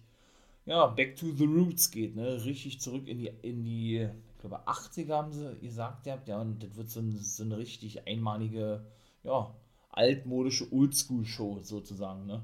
[0.66, 2.44] ja, back to the roots geht, ne?
[2.44, 6.76] Richtig zurück in die, in die, ich glaube, 80er haben sie gesagt, ja, und das
[6.76, 8.84] wird so, ein, so eine richtig einmalige,
[9.22, 9.54] ja,
[9.90, 12.42] altmodische Oldschool-Show sozusagen, ne?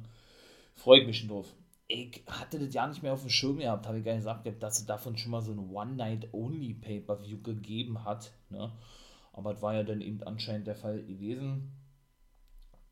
[0.76, 1.52] Freue ich mich schon drauf.
[1.88, 4.62] Ich hatte das ja nicht mehr auf dem Schirm gehabt, habe ich gar nicht gesagt,
[4.62, 8.72] dass es davon schon mal so ein One-Night-Only-Pay-Per-View gegeben hat, ne?
[9.32, 11.72] Aber das war ja dann eben anscheinend der Fall gewesen.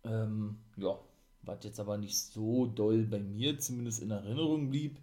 [0.04, 0.98] Ähm, ja,
[1.42, 4.98] was jetzt aber nicht so doll bei mir zumindest in Erinnerung blieb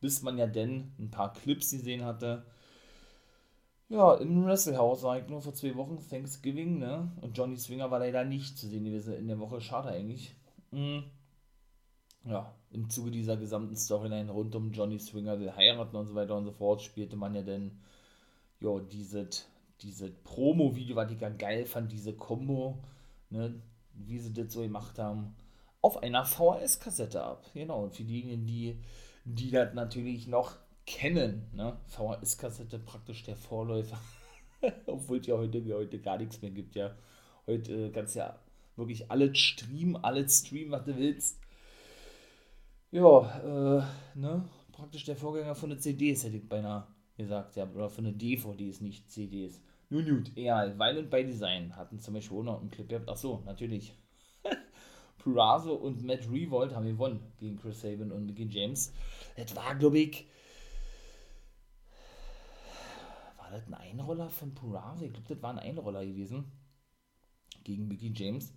[0.00, 2.46] bis man ja denn ein paar Clips gesehen hatte.
[3.88, 7.12] Ja, im Wrestlehouse war ich nur vor zwei Wochen, Thanksgiving, ne?
[7.20, 10.34] Und Johnny Swinger war leider nicht zu sehen gewesen in der Woche, schade eigentlich.
[10.72, 11.04] Mhm.
[12.24, 16.36] Ja, im Zuge dieser gesamten Storyline rund um Johnny Swinger, der heiraten und so weiter
[16.36, 17.78] und so fort, spielte man ja dann,
[18.60, 19.46] ja, dieses
[19.80, 22.82] diese Promo-Video, was ich ja geil fand, diese Combo,
[23.30, 23.60] ne,
[23.92, 25.34] wie sie das so gemacht haben,
[25.82, 27.46] auf einer VHS-Kassette ab.
[27.54, 28.80] Genau, und für diejenigen, die
[29.26, 31.50] die das natürlich noch kennen.
[31.52, 31.76] Ne?
[31.86, 33.98] VHS-Kassette praktisch der Vorläufer
[34.86, 36.94] Obwohl es ja heute, heute gar nichts mehr gibt, ja.
[37.46, 38.38] Heute äh, kannst ja
[38.76, 41.40] wirklich alles streamen, alles streamen, was du willst.
[42.90, 44.48] Ja, äh, ne?
[44.72, 46.86] Praktisch der Vorgänger von der CDs, hätte ich beinahe
[47.16, 47.68] gesagt, ja.
[47.70, 49.60] Oder von der DVDs, nicht CDs.
[49.88, 50.78] Nun gut, egal.
[50.78, 53.08] Violent by Design hatten zum Beispiel auch noch einen Clip gehabt.
[53.08, 53.94] Achso, natürlich.
[55.26, 58.92] Purazo und Matt Revolt haben gewonnen gegen Chris Sabin und Mickey James.
[59.36, 60.24] Das war, glaube ich,
[63.36, 65.04] war das ein Einroller von Purazo?
[65.04, 66.44] Ich glaube, das war ein Einroller gewesen
[67.64, 68.54] gegen Mickey James.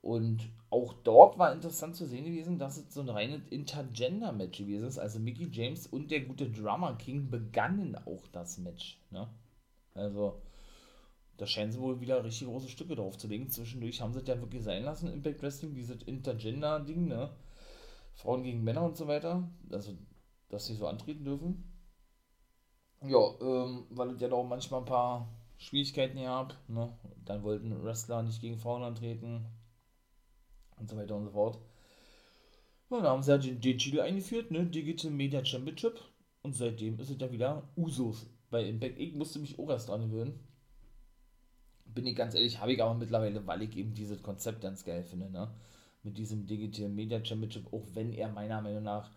[0.00, 4.88] Und auch dort war interessant zu sehen gewesen, dass es so ein reines Intergender-Match gewesen
[4.88, 4.98] ist.
[4.98, 8.98] Also Mickey James und der gute Drummer King begannen auch das Match.
[9.10, 9.28] Ne?
[9.92, 10.40] Also,
[11.40, 13.48] da scheinen sie wohl wieder richtig große Stücke drauf zu legen.
[13.48, 17.30] Zwischendurch haben sie es ja wirklich sein lassen, Impact Wrestling, dieses Intergender-Ding, ne?
[18.12, 19.48] Frauen gegen Männer und so weiter.
[19.70, 19.96] Also,
[20.50, 21.64] dass sie so antreten dürfen.
[23.02, 26.54] Ja, ähm, weil es ja doch manchmal ein paar Schwierigkeiten gab.
[26.68, 26.92] Ne?
[27.24, 29.46] Dann wollten Wrestler nicht gegen Frauen antreten.
[30.76, 31.58] Und so weiter und so fort.
[32.90, 34.66] Und dann haben sie ja den, Titel eingeführt, ne?
[34.66, 35.98] Digital Media Championship.
[36.42, 38.98] Und seitdem ist es ja wieder Usos bei Impact.
[38.98, 40.38] Ich musste mich auch erst dran gewöhnen.
[41.94, 45.04] Bin ich ganz ehrlich, habe ich aber mittlerweile, weil ich eben dieses Konzept ganz geil
[45.04, 45.50] finde, ne?
[46.02, 49.10] Mit diesem Digital Media Championship, auch wenn er meiner Meinung nach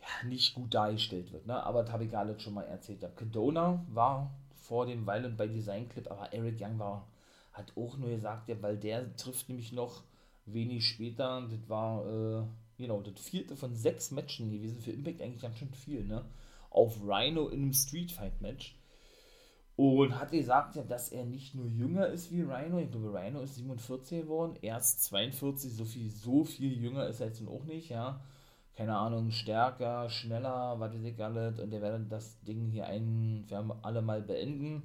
[0.00, 1.62] ja, nicht gut dargestellt wird, ne?
[1.64, 3.04] Aber das habe ich alles schon mal erzählt.
[3.16, 7.06] Kedona war vor dem Violent bei Design Clip, aber Eric Young war,
[7.52, 10.02] hat auch nur gesagt, ja, weil der trifft nämlich noch
[10.46, 12.42] wenig später, das war, äh,
[12.78, 16.24] genau, das vierte von sechs Matchen gewesen, für Impact eigentlich ganz schön viel, ne?
[16.70, 18.76] Auf Rhino in einem Street Fight Match.
[19.76, 23.40] Und hat gesagt, ja, dass er nicht nur jünger ist wie Rhino, ich glaube, Rhino
[23.40, 27.64] ist 47 geworden, er ist 42, so viel, so viel jünger ist er jetzt auch
[27.64, 28.20] nicht, ja.
[28.76, 33.44] Keine Ahnung, stärker, schneller, was weiß ich alles, und der werde das Ding hier ein
[33.46, 34.82] für alle mal beenden.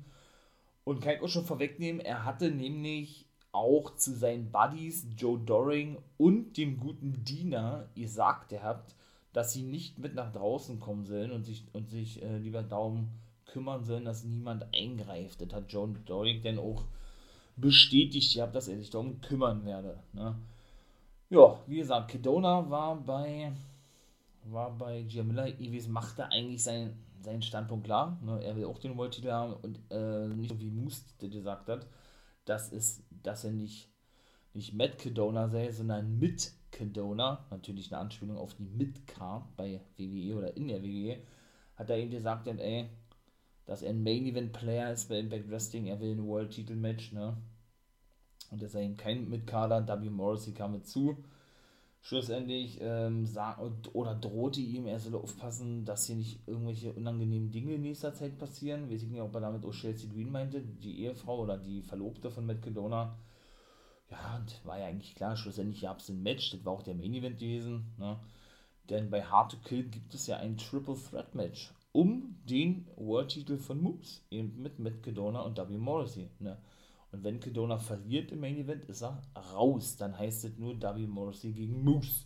[0.84, 5.98] Und kann ich auch schon vorwegnehmen, er hatte nämlich auch zu seinen Buddies Joe Doring
[6.18, 8.96] und dem guten Diener gesagt habt,
[9.34, 13.10] dass sie nicht mit nach draußen kommen sollen und sich, und sich äh, lieber darum
[13.58, 15.42] kümmern sollen, dass niemand eingreift.
[15.42, 16.84] Das hat Joe Doring dann auch
[17.56, 20.00] bestätigt gehabt, dass er sich darum kümmern werde.
[20.14, 20.36] Ne?
[21.30, 23.52] Ja, wie gesagt, Kedona war bei
[24.44, 28.18] war bei Giamilla Iwis machte eigentlich sein, seinen Standpunkt klar.
[28.24, 28.42] Ne?
[28.44, 31.88] Er will auch den World Titel haben und äh, nicht so wie Moose gesagt hat,
[32.46, 33.90] dass es dass er nicht,
[34.54, 40.38] nicht Matt Cadona sei, sondern mit Cadona, natürlich eine Anspielung auf die Midcard bei WWE
[40.38, 41.18] oder in der WWE,
[41.76, 42.90] hat er ihm gesagt, ey,
[43.68, 46.78] dass er ein Main Event Player ist bei Impact Wrestling, er will ein World Title
[46.78, 47.38] Match, ne?
[48.50, 50.10] Und dass er ihm kein Midcarder, W.
[50.10, 51.18] Morrissey kam mit zu.
[52.00, 53.60] Schlussendlich ähm, sah,
[53.92, 58.38] oder drohte ihm, er solle aufpassen, dass hier nicht irgendwelche unangenehmen Dinge in nächster Zeit
[58.38, 58.90] passieren.
[58.90, 62.32] Weiß ich nicht, ob er damit auch Chelsea Green meinte, die Ehefrau oder die Verlobte
[62.32, 63.18] von Matt Cadona.
[64.10, 66.96] Ja, und war ja eigentlich klar, schlussendlich gab es ein Match, das war auch der
[66.96, 67.92] Main Event gewesen.
[67.98, 68.18] Ne?
[68.90, 73.58] Denn bei Hard to Kill gibt es ja ein Triple Threat Match um den World-Titel
[73.58, 75.78] von Moves, eben mit Matt Cadona und W.
[75.80, 76.30] Morrissey.
[76.38, 76.62] Ne?
[77.12, 79.20] Und wenn Kedona verliert im Main Event, ist er
[79.56, 79.98] raus.
[79.98, 81.08] Dann heißt es nur W.
[81.08, 82.26] Morrissey gegen Moose.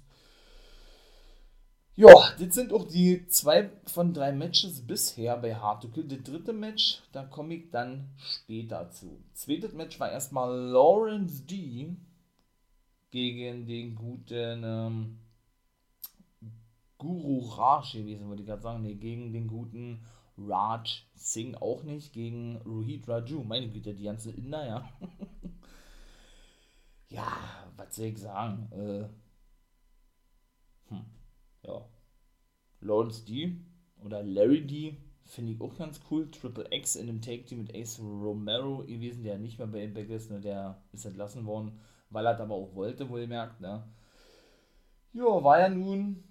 [1.95, 6.03] Ja, das sind auch die zwei von drei Matches bisher bei Hard to Kill.
[6.03, 9.23] Das dritte Match, da komme ich dann später zu.
[9.33, 11.95] Zweites Match war erstmal Lawrence D.
[13.09, 15.19] gegen den guten ähm,
[17.01, 18.83] Guru Raj gewesen, würde ich gerade sagen.
[18.83, 20.05] Nee, gegen den guten
[20.37, 23.43] Raj Singh auch nicht gegen Rohit Raju.
[23.43, 24.89] Meine Güte, die ganze Inder, ja.
[27.09, 27.27] ja,
[27.75, 28.71] was soll ich sagen?
[28.71, 29.09] Äh,
[30.89, 31.05] hm,
[31.63, 31.89] ja.
[32.81, 33.55] Lawrence D.
[34.03, 34.97] oder Larry D.
[35.25, 36.29] finde ich auch ganz cool.
[36.29, 40.11] Triple X in dem Take Team mit Ace Romero gewesen, der nicht mehr bei Impact
[40.11, 40.39] ist, ne?
[40.39, 41.79] der ist entlassen worden,
[42.11, 43.59] weil er das aber auch wollte, wohlmerkt.
[43.59, 43.83] Ne?
[45.13, 46.30] Ja, war ja nun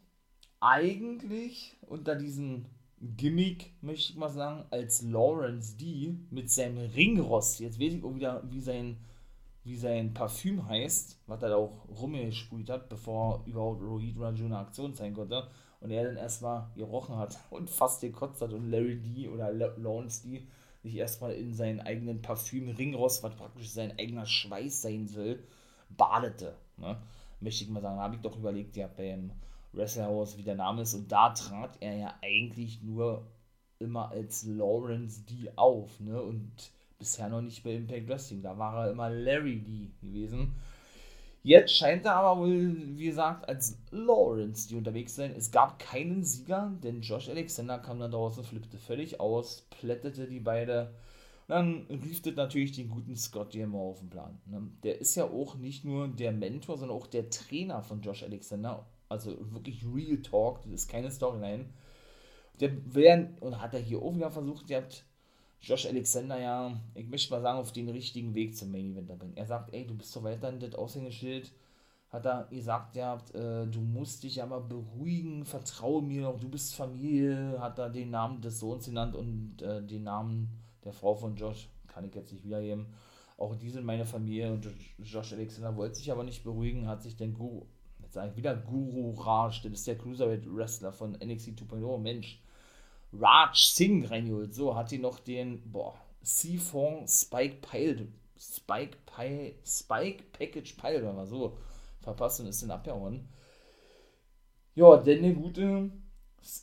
[0.61, 2.66] eigentlich unter diesen
[3.01, 6.14] Gimmick, möchte ich mal sagen, als Lawrence D.
[6.31, 7.61] mit seinem Ringrost.
[7.61, 8.99] Jetzt weiß ich auch wieder, wie sein,
[9.64, 14.58] wie sein Parfüm heißt, was er da auch rumgesprüht hat, bevor überhaupt Rohit Raju eine
[14.58, 15.48] Aktion sein konnte.
[15.81, 19.29] Und er dann erstmal gerochen hat und fast gekotzt hat und Larry D.
[19.29, 20.46] oder Lawrence D.
[20.83, 25.42] sich erstmal in seinen eigenen Parfüm Ringrost, was praktisch sein eigener Schweiß sein soll,
[25.88, 26.54] badete.
[26.77, 27.00] Ne?
[27.40, 29.33] Möchte ich mal sagen, habe ich doch überlegt, ja, beim
[29.73, 30.94] Wrestlerhaus, wie der Name ist.
[30.94, 33.27] Und da trat er ja eigentlich nur
[33.79, 36.21] immer als Lawrence D auf, ne?
[36.21, 36.52] Und
[36.98, 38.42] bisher noch nicht bei Impact Wrestling.
[38.42, 40.54] Da war er immer Larry D gewesen.
[41.42, 45.35] Jetzt scheint er aber wohl, wie gesagt, als Lawrence D unterwegs zu sein.
[45.35, 50.40] Es gab keinen Sieger, denn Josh Alexander kam dann draußen, flippte völlig aus, plättete die
[50.40, 50.92] beide
[51.50, 54.38] dann rief das natürlich den guten Scott D'Amore auf den Plan.
[54.46, 54.71] Ne?
[54.85, 58.87] Der ist ja auch nicht nur der Mentor, sondern auch der Trainer von Josh Alexander.
[59.11, 61.67] Also wirklich Real Talk, das ist keine Storyline.
[62.61, 65.04] Der wäre, und hat er hier auch wieder versucht, ihr habt
[65.61, 69.37] Josh Alexander ja, ich möchte mal sagen, auf den richtigen Weg zum Main Event bringen.
[69.37, 71.52] Er sagt, ey, du bist so weiterhin das Aushängeschild.
[72.08, 76.75] Hat er gesagt, ja, äh, du musst dich aber beruhigen, vertraue mir noch, du bist
[76.75, 80.48] Familie, hat er den Namen des Sohns genannt und äh, den Namen
[80.85, 82.87] der Frau von Josh, kann ich jetzt nicht wiedergeben.
[83.37, 87.17] Auch die sind meine Familie und Josh Alexander wollte sich aber nicht beruhigen, hat sich
[87.17, 87.67] den Guru,
[88.11, 92.42] jetzt sage ich wieder Guru Raj, das ist der Cruiserweight Wrestler von NXT 2.0, Mensch,
[93.13, 94.52] Raj Singh reingeholt.
[94.52, 101.25] So, hat die noch den, boah, Seafong Spike Pile, Spike Pile, Spike Package Pile, oder
[101.25, 101.56] so,
[102.00, 103.29] verpasst und ist dann abgehauen.
[104.75, 105.92] Ja, denn eine gute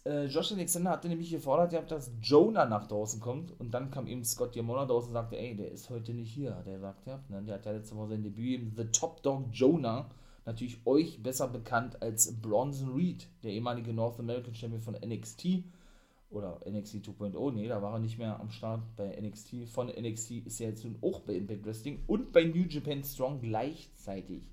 [0.06, 4.26] äh, Josh Alexander hatte nämlich gefordert, dass Jonah nach draußen kommt und dann kam eben
[4.26, 7.24] Scott Diamona draußen und sagte, ey, der ist heute nicht hier, hat er gesagt, ja.
[7.30, 7.42] Ne?
[7.44, 10.10] Der hat ja letzte Woche sein Debüt eben The Top Dog Jonah,
[10.48, 15.64] natürlich euch besser bekannt als Bronson Reed, der ehemalige North American Champion von NXT
[16.30, 19.70] oder NXT 2.0, nee, da war er nicht mehr am Start bei NXT.
[19.70, 23.42] Von NXT ist er jetzt nun auch bei Impact Wrestling und bei New Japan Strong
[23.42, 24.44] gleichzeitig.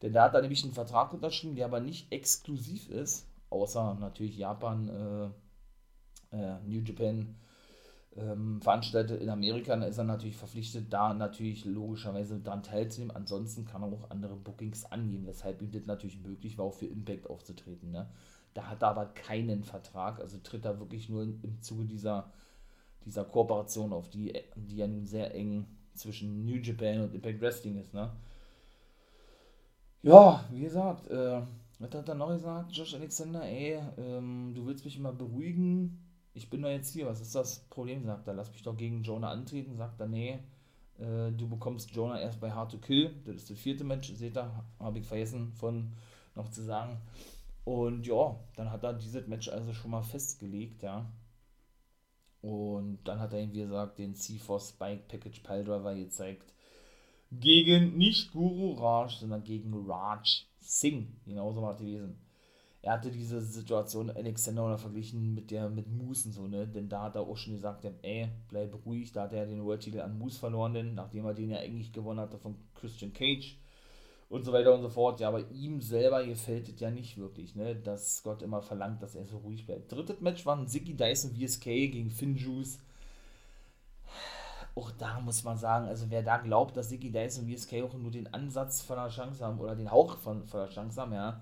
[0.00, 4.36] Denn da hat er nämlich einen Vertrag unterschrieben, der aber nicht exklusiv ist, außer natürlich
[4.36, 5.32] Japan,
[6.32, 7.36] äh, äh, New Japan
[8.16, 13.16] ähm, veranstaltet in Amerika, dann ist er natürlich verpflichtet, da natürlich logischerweise daran teilzunehmen.
[13.16, 16.86] Ansonsten kann er auch andere Bookings angeben, weshalb ihm das natürlich möglich war, auch für
[16.86, 17.90] Impact aufzutreten.
[17.90, 18.08] Ne?
[18.54, 22.30] Da hat er aber keinen Vertrag, also tritt er wirklich nur im Zuge dieser,
[23.06, 27.78] dieser Kooperation auf, die, die ja nun sehr eng zwischen New Japan und Impact Wrestling
[27.78, 27.94] ist.
[27.94, 28.10] Ne?
[30.02, 31.40] Ja, wie gesagt, äh,
[31.78, 32.72] was hat er noch gesagt?
[32.72, 35.98] Josh Alexander, ey, ähm, du willst mich immer beruhigen.
[36.34, 37.06] Ich bin doch jetzt hier.
[37.06, 38.04] Was ist das Problem?
[38.04, 38.34] Sagt er.
[38.34, 39.76] Lass mich doch gegen Jonah antreten.
[39.76, 40.38] Sagt er, nee.
[40.98, 43.14] Äh, du bekommst Jonah erst bei Hard to Kill.
[43.24, 44.12] Das ist das vierte Match.
[44.14, 45.92] Seht ihr, habe ich vergessen von
[46.34, 46.98] noch zu sagen.
[47.64, 51.06] Und ja, dann hat er dieses Match also schon mal festgelegt, ja.
[52.40, 56.52] Und dann hat er ihm, wie gesagt, den C4 Spike Package Piledriver gezeigt.
[57.30, 61.06] Gegen nicht Guru Raj, sondern gegen Raj Singh.
[61.24, 62.18] Genauso war es gewesen.
[62.84, 66.66] Er hatte diese Situation Alexander verglichen mit der mit Moose und so, ne?
[66.66, 69.12] Denn da hat er auch schon gesagt, ey, bleib ruhig.
[69.12, 71.92] Da hat er den World Titel an Moose verloren, denn nachdem er den ja eigentlich
[71.92, 73.56] gewonnen hatte von Christian Cage
[74.28, 75.20] und so weiter und so fort.
[75.20, 77.76] Ja, aber ihm selber gefällt es ja nicht wirklich, ne?
[77.76, 79.92] Dass Scott immer verlangt, dass er so ruhig bleibt.
[79.92, 82.80] Drittes Match war ein Ziggy Dyson VSK gegen Finn Juice
[84.74, 88.10] auch da muss man sagen, also wer da glaubt, dass Ziggy Dyson VSK auch nur
[88.10, 91.40] den Ansatz von einer Chance haben oder den Hauch von, von einer Chance haben, ja,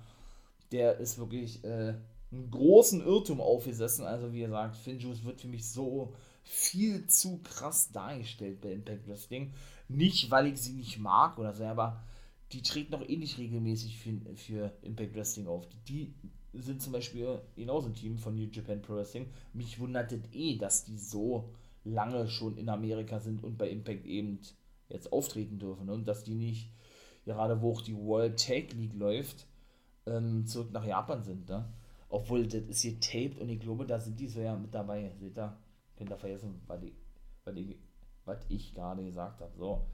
[0.73, 1.95] der ist wirklich äh,
[2.33, 4.05] einen großen Irrtum aufgesessen.
[4.05, 9.53] Also wie gesagt, Finjuice wird für mich so viel zu krass dargestellt bei Impact Wrestling.
[9.89, 12.03] Nicht, weil ich sie nicht mag oder so, aber
[12.53, 15.67] die treten noch eh nicht regelmäßig für, für Impact Wrestling auf.
[15.89, 16.15] Die,
[16.53, 19.27] sind zum Beispiel genauso ein Team von New Japan Pro Wrestling.
[19.53, 21.51] Mich wundert es eh, dass die so
[21.85, 24.41] lange schon in Amerika sind und bei Impact eben
[24.89, 25.89] jetzt auftreten dürfen.
[25.89, 26.71] Und dass die nicht,
[27.25, 29.47] gerade wo auch die World Tag League läuft,
[30.07, 31.49] ähm, zurück nach Japan sind.
[31.49, 31.73] Ne?
[32.09, 35.13] Obwohl, das ist hier taped und ich glaube, da sind die so ja mit dabei.
[35.19, 35.57] Seht ihr?
[35.97, 36.95] Könnt ihr vergessen, was ich,
[37.45, 37.79] was ich,
[38.25, 39.53] was ich gerade gesagt habe.
[39.57, 39.87] So.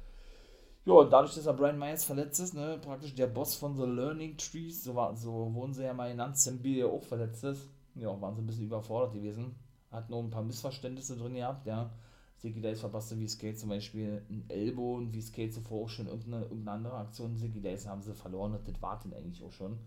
[0.84, 3.84] Ja, und dadurch, dass er Brian Myers verletzt ist, ne, praktisch der Boss von The
[3.84, 7.42] Learning Trees, so, war, so wurden sie ja mal genannt, Sam Bill ja auch verletzt
[7.42, 9.56] ist, ja, waren sie ein bisschen überfordert gewesen
[9.90, 11.90] hat noch ein paar Missverständnisse drin gehabt, ja.
[12.38, 16.06] Ziggy Days verpasste wie Skate zum Beispiel ein Elbow und wie Skate zuvor auch schon
[16.06, 17.36] irgendeine, irgendeine andere Aktion.
[17.36, 19.78] Ziggy Days haben sie verloren und das war dann eigentlich auch schon.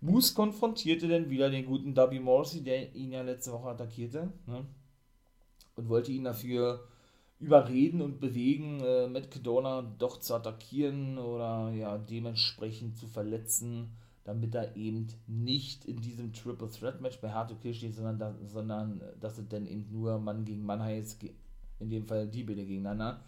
[0.00, 4.66] Moose konfrontierte dann wieder den guten Dubby Morrissey, der ihn ja letzte Woche attackierte, ne?
[5.76, 6.88] und wollte ihn dafür
[7.38, 14.54] überreden und bewegen, äh, Matt Cadona doch zu attackieren oder ja dementsprechend zu verletzen damit
[14.54, 18.34] er eben nicht in diesem Triple Threat Match bei Hard to Kill steht, sondern, da,
[18.46, 21.24] sondern dass es dann eben nur Mann gegen Mann heißt,
[21.80, 23.20] in dem Fall die beide gegeneinander.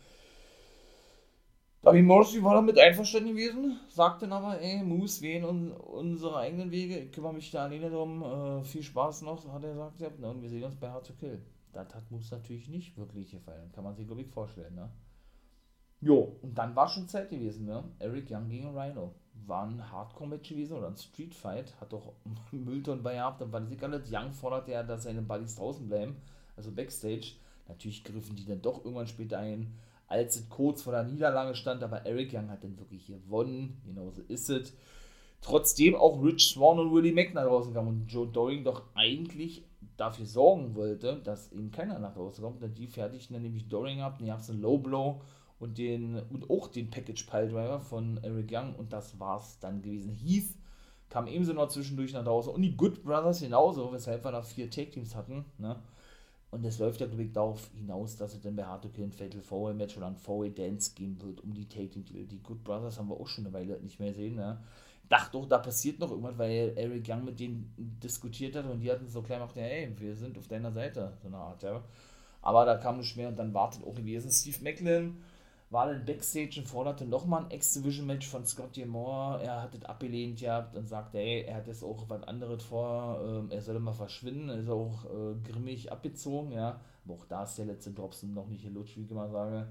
[1.82, 6.70] Bobby Morrissey war damit einverstanden gewesen, sagte dann aber, ey, Moose, gehen un unsere eigenen
[6.70, 10.08] Wege, ich kümmere mich da alleine drum, äh, viel Spaß noch, hat er gesagt, ja,
[10.30, 11.42] und wir sehen uns bei Hard to Kill.
[11.72, 14.90] Das hat Moose natürlich nicht wirklich gefallen, kann man sich, glaube ich, vorstellen, ne?
[16.00, 17.82] Jo, und dann war schon Zeit gewesen, ne?
[17.98, 19.14] Eric Young gegen Rhino
[19.46, 22.12] war ein Hardcore-Match gewesen oder ein Street-Fight, hat doch
[22.52, 24.12] Müllton bei gehabt, dann war das alles.
[24.12, 26.16] Young forderte ja, dass seine Buddies draußen bleiben,
[26.56, 27.34] also Backstage.
[27.68, 29.74] Natürlich griffen die dann doch irgendwann später ein,
[30.06, 34.22] als es kurz vor der Niederlage stand, aber Eric Young hat dann wirklich gewonnen, genauso
[34.28, 34.74] ist es.
[35.40, 39.64] Trotzdem auch Rich Swan und Willie Mack nach draußen kamen und Joe Doring doch eigentlich
[39.96, 44.00] dafür sorgen wollte, dass eben keiner nach Hause kommt, denn die fertigten dann nämlich Doring
[44.00, 45.20] ab, dann gab es einen Low Blow
[45.58, 49.82] und, den, und auch den Package Pile Driver von Eric Young und das war's dann
[49.82, 50.12] gewesen.
[50.12, 50.54] Heath
[51.08, 54.70] kam ebenso noch zwischendurch nach Hause und die Good Brothers genauso, weshalb wir da vier
[54.70, 55.76] Take-Teams hatten, ne?
[56.52, 59.04] Und es läuft ja, glaube ich, darauf hinaus, dass es dann bei Hard to Kill
[59.04, 62.04] ein Fatal 4 Match oder ein 4 Dance geben wird um die Take-Team.
[62.28, 64.58] Die Good Brothers haben wir auch schon eine Weile nicht mehr gesehen, ne?
[65.12, 68.90] dachte doch, da passiert noch irgendwas, weil Eric Young mit denen diskutiert hat und die
[68.90, 71.82] hatten so klein gemacht, ja, ey, wir sind auf deiner Seite, so eine Art, ja.
[72.40, 74.30] Aber da kam nicht mehr und dann wartet auch gewesen.
[74.30, 75.22] Steve Macklin
[75.72, 79.42] war dann Backstage und forderte nochmal ein X-Division-Match von Scott Moore.
[79.42, 83.20] Er hat es abgelehnt gehabt und sagte, ey, er hat jetzt auch was anderes vor,
[83.24, 86.78] ähm, er soll mal verschwinden, er ist auch äh, grimmig abgezogen, ja.
[87.04, 89.68] Aber auch da ist der letzte Dropsen noch nicht gelutscht, wie ich immer sage.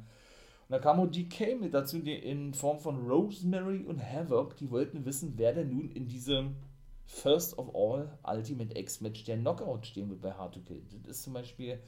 [0.68, 4.58] Und da kam auch DK mit dazu in Form von Rosemary und Havoc.
[4.58, 6.56] Die wollten wissen, wer denn nun in diesem
[7.06, 10.82] First of All Ultimate X-Match der Knockout stehen wird bei Hard to Kill.
[11.04, 11.80] Das ist zum Beispiel,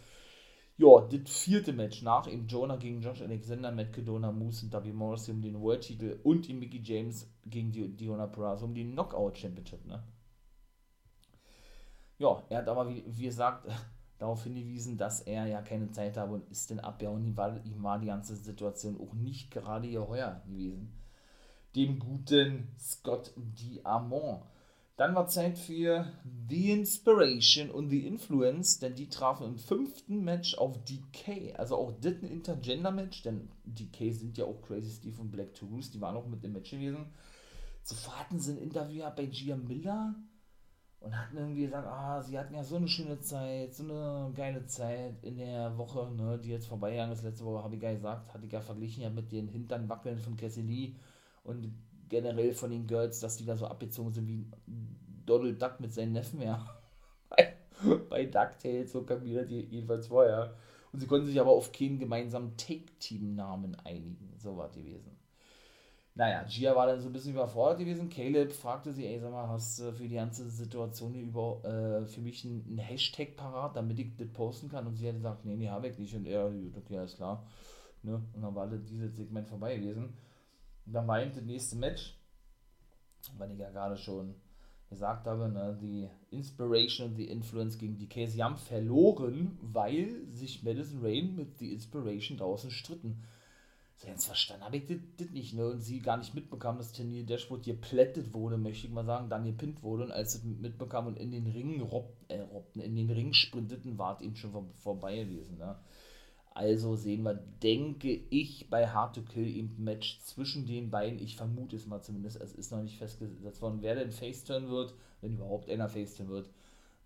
[0.78, 4.92] ja, das vierte Match nach ihm Jonah gegen Josh Alexander, Matt Cadona, Moose und W.
[4.92, 9.38] Morrissey um den World-Titel und ihm Mickey James gegen die Diona Peraza um die Knockout
[9.38, 10.04] Championship, ne?
[12.18, 13.68] Ja, er hat aber, wie, wie gesagt,
[14.18, 17.38] darauf hingewiesen, dass er ja keine Zeit habe und ist denn ab, ja, und ihm
[17.38, 20.94] war, ihm war die ganze Situation auch nicht gerade geheuer gewesen.
[21.76, 24.44] Dem guten Scott Diamond.
[24.96, 26.06] Dann war Zeit für
[26.50, 31.56] The Inspiration und The Influence, denn die trafen im fünften Match auf DK.
[31.58, 35.90] Also auch das ein Intergender-Match, denn DK sind ja auch Crazy Steve und Black Toulouse,
[35.90, 37.08] die waren auch mit im Match gewesen.
[37.84, 40.16] Zuvor hatten sie ein Interview bei Gia Miller
[41.00, 44.66] und hatten irgendwie gesagt, ah, sie hatten ja so eine schöne Zeit, so eine geile
[44.68, 47.24] Zeit in der Woche, ne, die jetzt vorbeigegangen ist.
[47.24, 50.38] Letzte Woche habe ich ja gesagt, hatte ich ja verglichen ja mit den Hinternwackeln von
[50.38, 50.96] Cassie Lee
[51.44, 51.74] und
[52.10, 54.46] generell von den Girls, dass die da so abgezogen sind wie
[55.26, 56.66] Donald Duck mit seinen Neffen, ja.
[58.10, 60.54] bei, DuckTales, so kam mir das jedenfalls vorher.
[60.92, 64.34] Und sie konnten sich aber auf keinen gemeinsamen Take-Team-Namen einigen.
[64.38, 65.18] So war gewesen.
[66.16, 68.08] Naja, Gia war dann so ein bisschen überfordert gewesen.
[68.08, 72.06] Caleb fragte sie, ey, sag mal, hast du für die ganze Situation hier über, äh,
[72.06, 74.86] für mich einen, Hashtag parat, damit ich das posten kann?
[74.86, 76.16] Und sie hat gesagt, nee, nee, habe ich nicht.
[76.16, 77.44] Und er, okay, alles klar.
[78.04, 78.22] Ne?
[78.36, 80.14] Und dann war dieses Segment vorbei gewesen.
[80.86, 82.18] Und dann war eben das nächste Match,
[83.38, 84.36] weil ich ja gerade schon
[84.90, 88.34] gesagt habe, ne, die Inspiration und die Influence gegen die Case.
[88.34, 93.24] Sie haben verloren, weil sich Madison Rain mit The Inspiration draußen stritten.
[93.98, 94.86] So ganz verstanden habe ich
[95.18, 95.68] das nicht, ne?
[95.68, 99.46] Und sie gar nicht mitbekam, dass Turnier Dashwood geplättet wurde, möchte ich mal sagen, dann
[99.46, 100.04] gepinnt wurde.
[100.06, 103.98] Und als sie mitbekam und in den Ring rob, äh, robbten, in den Ring sprinteten,
[103.98, 105.80] war es eben schon vor, vorbei gewesen, ne?
[106.56, 107.34] Also sehen wir,
[107.64, 111.20] denke ich, bei Hard to Kill ein Match zwischen den beiden.
[111.20, 112.40] Ich vermute es mal zumindest.
[112.40, 116.50] Es ist noch nicht festgesetzt worden, wer denn Faceturn wird, wenn überhaupt einer Faceturn wird.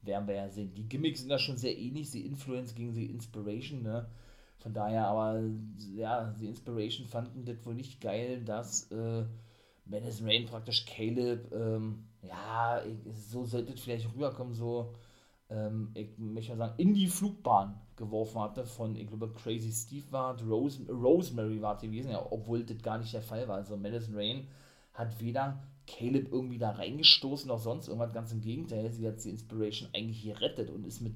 [0.02, 0.74] Werden wir ja sehen.
[0.76, 2.10] Die Gimmicks sind da schon sehr ähnlich.
[2.12, 4.08] Sie Influence gegen sie Inspiration, ne?
[4.60, 5.42] Von daher, aber
[5.96, 9.24] ja, die Inspiration fanden das wohl nicht geil, dass äh,
[9.86, 12.82] Madison Rain praktisch Caleb, ähm, ja,
[13.14, 14.94] so sollte es vielleicht rüberkommen, so,
[15.50, 20.42] ähm, ich möchte sagen, in die Flugbahn geworfen hatte von, ich glaube, Crazy Steve war,
[20.42, 23.58] Rose, Rosemary war gewesen, ja, obwohl das gar nicht der Fall war.
[23.58, 24.48] Also Madison Rain
[24.94, 29.30] hat weder Caleb irgendwie da reingestoßen noch sonst irgendwas, ganz im Gegenteil, sie hat die
[29.30, 31.16] Inspiration eigentlich gerettet und ist mit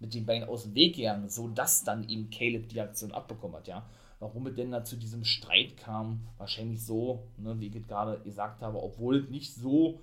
[0.00, 3.68] mit den Beinen aus dem Weg gegangen, sodass dann ihm Caleb die Aktion abbekommen hat,
[3.68, 3.88] ja.
[4.20, 8.62] Warum es denn da zu diesem Streit kam, wahrscheinlich so, ne, wie ich gerade gesagt
[8.62, 10.00] habe, obwohl es nicht so,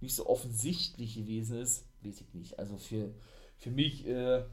[0.00, 2.58] nicht so offensichtlich gewesen ist, weiß ich nicht.
[2.58, 3.14] Also für,
[3.56, 4.44] für mich, äh,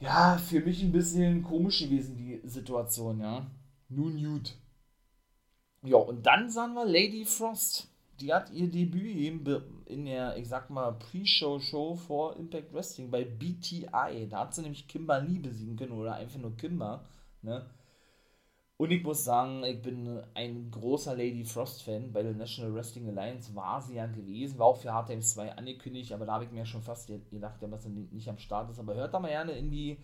[0.00, 3.50] ja, für mich ein bisschen komisch gewesen, die Situation, ja.
[3.88, 4.56] Nun gut.
[5.82, 7.92] Ja, und dann sahen wir Lady Frost
[8.22, 9.44] die hat ihr Debüt eben
[9.86, 14.28] in der, ich sag mal, Pre-Show-Show vor Impact Wrestling bei BTI.
[14.30, 17.04] Da hat sie nämlich Kimberly besiegen können oder einfach nur Kimber.
[17.42, 17.66] Ne?
[18.82, 22.10] Und ich muss sagen, ich bin ein großer Lady Frost-Fan.
[22.10, 25.52] Bei der National Wrestling Alliance war sie ja gewesen, war auch für Hard Times 2
[25.52, 28.80] angekündigt, aber da habe ich mir schon fast gedacht, dass sie nicht am Start ist.
[28.80, 29.98] Aber hört da mal gerne in die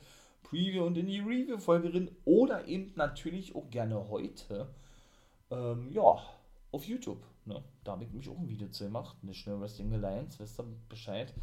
[0.45, 4.73] Preview und in die Review-Folge rein oder eben natürlich auch gerne heute.
[5.51, 6.17] Ähm, ja,
[6.71, 7.25] auf YouTube.
[7.47, 7.61] Ne?
[7.83, 9.17] Da habe ich mich auch ein Video zu gemacht.
[9.25, 11.35] National Wrestling Alliance, wisst ihr Bescheid.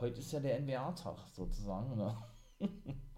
[0.00, 1.96] Heute ist ja der NBA-Tag sozusagen.
[1.96, 2.16] Ne?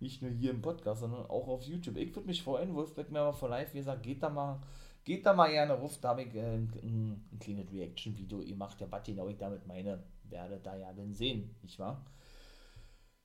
[0.00, 1.96] Nicht nur hier im Podcast, sondern auch auf YouTube.
[1.96, 4.60] Ich würde mich freuen, Wolfpack mir mal vor live, wie gesagt, geht da mal,
[5.04, 5.98] geht da mal gerne ruf.
[6.00, 8.80] Da habe ich äh, ein, ein kleines Reaction-Video gemacht.
[8.80, 12.04] Der was genau ich damit meine, werde da ja dann sehen, nicht wahr?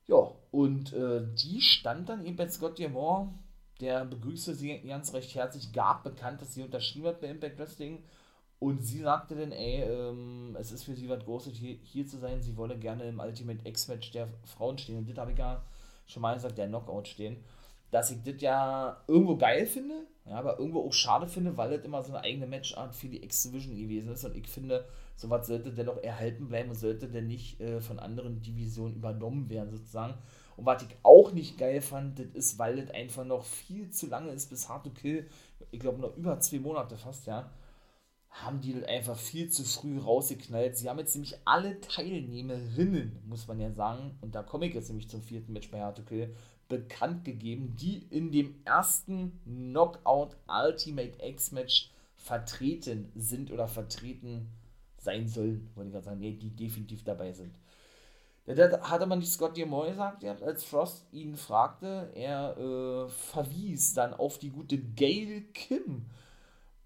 [0.07, 3.31] Ja, und äh, die stand dann eben bei Scott Diamond,
[3.79, 8.03] der begrüßte sie ganz recht herzlich, gab bekannt, dass sie unterschrieben hat bei Impact Wrestling
[8.59, 12.17] Und sie sagte dann, ey, ähm, es ist für sie was Großes, hier, hier zu
[12.17, 12.41] sein.
[12.41, 14.97] Sie wolle gerne im Ultimate X-Match der Frauen stehen.
[14.97, 15.63] Und das habe ich ja
[16.09, 17.37] schon mal gesagt, der Knockout stehen.
[17.91, 21.83] Dass ich das ja irgendwo geil finde, ja, aber irgendwo auch schade finde, weil das
[21.83, 24.23] immer so eine eigene Matchart für die X-Division gewesen ist.
[24.25, 24.85] Und ich finde,
[25.15, 29.71] sowas sollte dennoch erhalten bleiben und sollte denn nicht äh, von anderen Divisionen übernommen werden,
[29.71, 30.13] sozusagen.
[30.55, 34.05] Und was ich auch nicht geil fand, das ist, weil das einfach noch viel zu
[34.07, 35.27] lange ist bis Hard to Kill.
[35.71, 37.49] Ich glaube, noch über zwei Monate fast, ja
[38.29, 40.77] haben die einfach viel zu früh rausgeknallt.
[40.77, 44.89] Sie haben jetzt nämlich alle Teilnehmerinnen, muss man ja sagen, und da komme ich jetzt
[44.89, 46.01] nämlich zum vierten Match bei Hard
[46.67, 54.47] bekannt gegeben, die in dem ersten Knockout Ultimate X Match vertreten sind oder vertreten
[54.99, 57.55] sein sollen, wollte ich gerade sagen, nee, die definitiv dabei sind.
[58.45, 64.13] Da hatte man nicht Scott Moore gesagt, als Frost ihn fragte, er äh, verwies dann
[64.13, 66.07] auf die gute Gail Kim,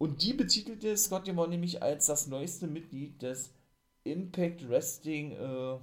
[0.04, 3.54] und die betitelte Scott Demore nämlich als das neueste Mitglied des
[4.04, 5.78] Impact Wrestling, äh,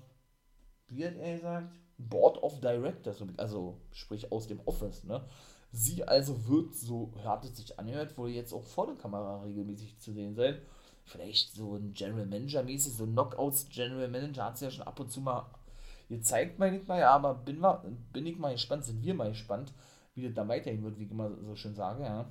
[0.88, 1.72] wie hat er gesagt?
[1.96, 5.24] Board of Directors, also sprich aus dem Office, ne?
[5.72, 9.98] Sie also wird, so hat es sich angehört, wohl jetzt auch vor der Kamera regelmäßig
[9.98, 10.60] zu sehen sein.
[11.06, 15.00] Vielleicht so ein General Manager mäßig, so Knockouts General Manager hat sie ja schon ab
[15.00, 15.46] und zu mal
[16.10, 19.30] gezeigt, meine ich mal, ja, aber bin, mal, bin ich mal gespannt, sind wir mal
[19.30, 19.72] gespannt,
[20.14, 22.30] wie das da weiterhin wird, wie ich immer so schön sage, ja.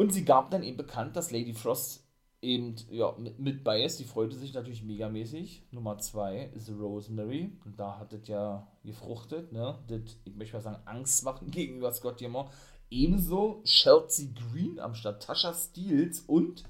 [0.00, 2.08] Und sie gab dann eben bekannt, dass Lady Frost
[2.40, 4.00] eben ja, mit, bei ist.
[4.00, 5.66] Die freute sich natürlich megamäßig.
[5.72, 7.52] Nummer zwei ist Rosemary.
[7.66, 9.52] Und da hat das ja gefruchtet.
[9.52, 9.78] Ne?
[9.88, 12.48] Das, ich möchte mal sagen, Angst machen gegenüber Scott Diamond.
[12.88, 16.64] Ebenso Chelsea Green am Start, Tasha Steels und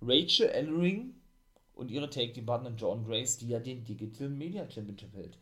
[0.00, 1.16] Rachel Ellering
[1.74, 5.38] und ihre Take-Team-Partner John Grace, die ja den Digital Media Championship hält.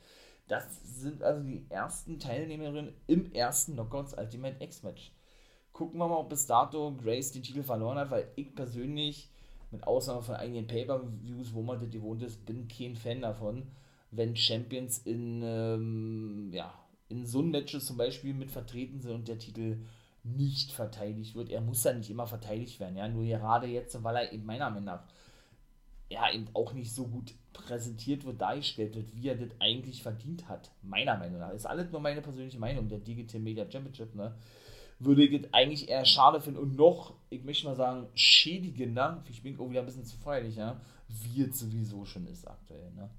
[0.48, 5.12] Das sind also die ersten Teilnehmerinnen im ersten Knockouts Ultimate X-Match
[5.74, 9.28] gucken wir mal, ob bis dato Grace den Titel verloren hat, weil ich persönlich,
[9.70, 13.66] mit Ausnahme von einigen Pay-Per-Views, wo man das gewohnt ist, bin kein Fan davon,
[14.12, 16.72] wenn Champions in, ähm, ja,
[17.08, 19.78] in so Matches zum Beispiel mit vertreten sind und der Titel
[20.22, 21.50] nicht verteidigt wird.
[21.50, 24.70] Er muss ja nicht immer verteidigt werden, ja, nur gerade jetzt, weil er eben meiner
[24.70, 25.04] Meinung nach
[26.08, 30.48] ja, eben auch nicht so gut präsentiert wird, dargestellt wird, wie er das eigentlich verdient
[30.48, 30.70] hat.
[30.82, 31.50] Meiner Meinung nach.
[31.50, 34.34] Ist alles nur meine persönliche Meinung, der Digital Media Championship, ne?
[34.98, 39.58] Würde ich eigentlich eher schade finden und noch, ich möchte mal sagen, schädigender, ich bin
[39.58, 43.10] wieder ein bisschen zu feierlich, ja, wie es sowieso schon ist aktuell, ne.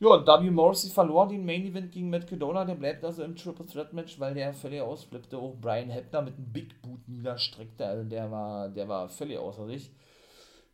[0.00, 0.50] Ja, W.
[0.50, 4.20] Morrissey verlor den Main Event gegen Matt Cadona, der bleibt also im Triple Threat Match,
[4.20, 5.36] weil der völlig ausflippte.
[5.36, 9.66] Auch Brian Hebner mit einem Big Boot niederstreckte, also der war, der war völlig außer
[9.66, 9.90] sich.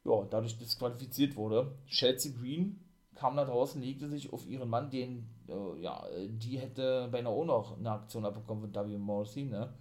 [0.05, 1.73] Ja, dadurch disqualifiziert wurde.
[1.87, 2.85] Chelsea Green
[3.15, 7.47] kam da draußen, legte sich auf ihren Mann, den, äh, ja, die hätte beinahe auch
[7.47, 8.99] noch eine Aktion abbekommen von W.
[8.99, 9.73] Morrissey, ne.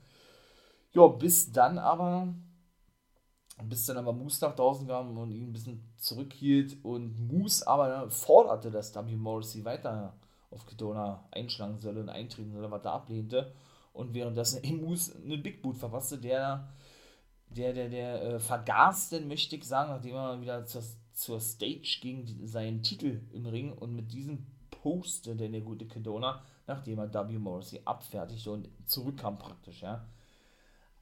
[0.96, 2.34] Ja, bis dann aber,
[3.64, 8.10] bis dann aber Moose nach draußen kam und ihn ein bisschen zurückhielt und Moose aber
[8.12, 9.16] forderte, dass W.
[9.16, 10.16] Morrissey weiter
[10.52, 13.54] auf Kedona einschlagen solle und eintreten solle, was er ablehnte.
[13.92, 16.70] Und währenddessen eben Moose einen Big Boot verpasste, der,
[17.50, 20.84] der, der, der äh, vergaß denn, möchte ich sagen, nachdem er wieder zur,
[21.14, 27.00] zur Stage ging, seinen Titel im Ring und mit diesem postete der gute Kedona, nachdem
[27.00, 27.40] er W.
[27.40, 30.06] Morrissey abfertigte und zurückkam praktisch, ja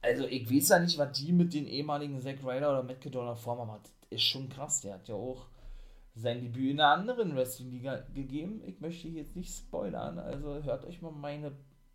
[0.02, 3.36] also ich weiß ja nicht, was die mit den ehemaligen Zack Ryder oder Matt Cadona
[3.44, 4.80] aber das ist schon krass.
[4.80, 5.46] Der hat ja auch
[6.14, 8.62] sein Debüt in einer anderen Wrestling-Liga gegeben.
[8.66, 11.52] Ich möchte jetzt nicht spoilern, also hört euch mal meine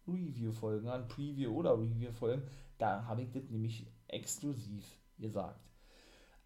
[0.07, 2.43] Review-Folgen an, Preview- oder Review-Folgen.
[2.77, 4.85] Da habe ich das nämlich exklusiv
[5.19, 5.59] gesagt.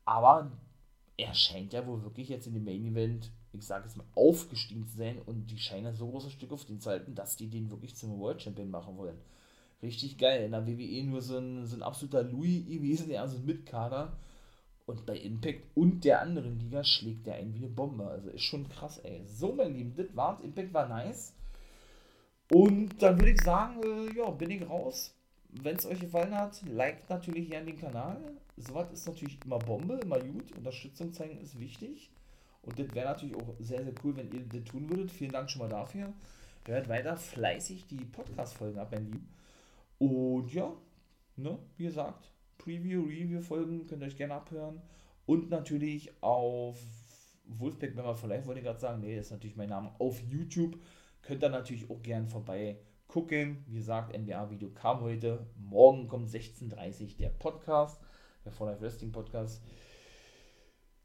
[0.03, 0.51] Aber
[1.15, 4.87] er scheint ja wohl wirklich jetzt in dem Main Event, ich sage es mal, aufgestiegen
[4.87, 7.69] zu sein und die scheinen so großes Stück auf den zu halten, dass die den
[7.69, 9.19] wirklich zum World Champion machen wollen
[9.81, 10.45] richtig geil.
[10.45, 14.17] In der WWE nur so ein, so ein absoluter Louis gewesen, der also Mitkader.
[14.85, 18.05] Und bei Impact und der anderen Liga schlägt der ein wie eine Bombe.
[18.07, 19.23] Also ist schon krass, ey.
[19.25, 20.41] So, mein Lieben, das war's.
[20.41, 21.33] Impact war nice.
[22.51, 25.15] Und dann würde ich sagen, äh, ja, bin ich raus.
[25.49, 28.17] Wenn es euch gefallen hat, liked natürlich gerne den Kanal.
[28.57, 30.51] Sowas ist natürlich immer Bombe, immer gut.
[30.57, 32.09] Unterstützung zeigen ist wichtig.
[32.63, 35.11] Und das wäre natürlich auch sehr, sehr cool, wenn ihr das tun würdet.
[35.11, 36.13] Vielen Dank schon mal dafür.
[36.65, 39.40] Hört weiter fleißig die Podcast-Folgen ab, mein Lieben.
[40.01, 40.73] Und ja,
[41.35, 44.81] ne, wie gesagt, Preview, Review-Folgen könnt ihr euch gerne abhören.
[45.27, 46.79] Und natürlich auf
[47.45, 50.19] Wolfpack, wenn man vielleicht wollte ich gerade sagen, nee, das ist natürlich mein Name, auf
[50.19, 50.79] YouTube
[51.21, 53.63] könnt ihr natürlich auch gerne vorbei gucken.
[53.67, 55.45] Wie gesagt, NBA-Video kam heute.
[55.55, 58.01] Morgen kommt 16.30 Uhr der Podcast,
[58.43, 59.61] der For Life Wrestling Podcast.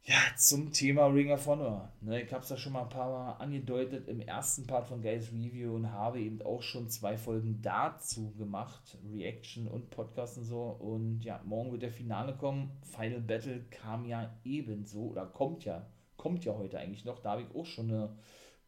[0.09, 1.91] Ja, zum Thema Ring of Honor.
[2.01, 5.03] Ne, ich habe es ja schon mal ein paar Mal angedeutet im ersten Part von
[5.03, 8.97] Guys Review und habe eben auch schon zwei Folgen dazu gemacht.
[9.13, 10.63] Reaction und Podcast und so.
[10.63, 12.71] Und ja, morgen wird der Finale kommen.
[12.85, 15.85] Final Battle kam ja ebenso oder kommt ja,
[16.17, 17.19] kommt ja heute eigentlich noch.
[17.19, 18.17] Da habe ich auch schon eine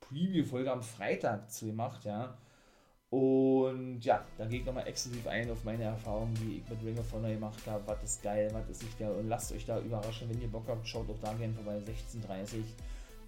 [0.00, 2.36] Preview-Folge am Freitag zu gemacht, ja.
[3.10, 6.98] Und ja, da gehe ich nochmal exklusiv ein auf meine Erfahrungen, die ich mit Ring
[6.98, 7.82] of Honor gemacht habe.
[7.86, 9.12] Was ist geil, was ist nicht geil.
[9.12, 11.78] Und lasst euch da überraschen, wenn ihr Bock habt, schaut auch da gerne vorbei.
[11.78, 12.64] 16.30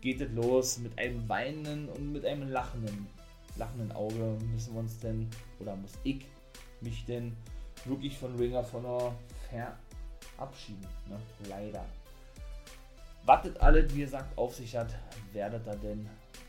[0.02, 3.06] geht es los mit einem weinenden und mit einem lachenden,
[3.56, 4.36] lachenden Auge.
[4.52, 6.26] Müssen wir uns denn, oder muss ich
[6.82, 7.34] mich denn
[7.86, 9.14] wirklich von Ring of Honor
[9.48, 10.86] verabschieden.
[11.08, 11.18] Ne?
[11.48, 11.86] Leider.
[13.24, 14.94] Wartet alles, wie gesagt, auf sich hat,
[15.32, 16.06] werdet ihr denn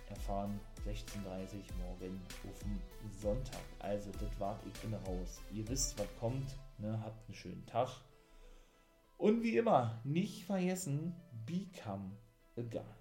[0.10, 2.80] erfahren 16.30 morgen auf dem
[3.22, 3.62] Sonntag.
[3.80, 5.42] Also, das war ich bin raus.
[5.54, 6.56] Ihr wisst, was kommt.
[6.78, 7.00] Ne?
[7.04, 7.90] Habt einen schönen Tag.
[9.18, 11.16] Und wie immer, nicht vergessen,
[11.46, 12.18] become
[12.58, 13.01] a guy.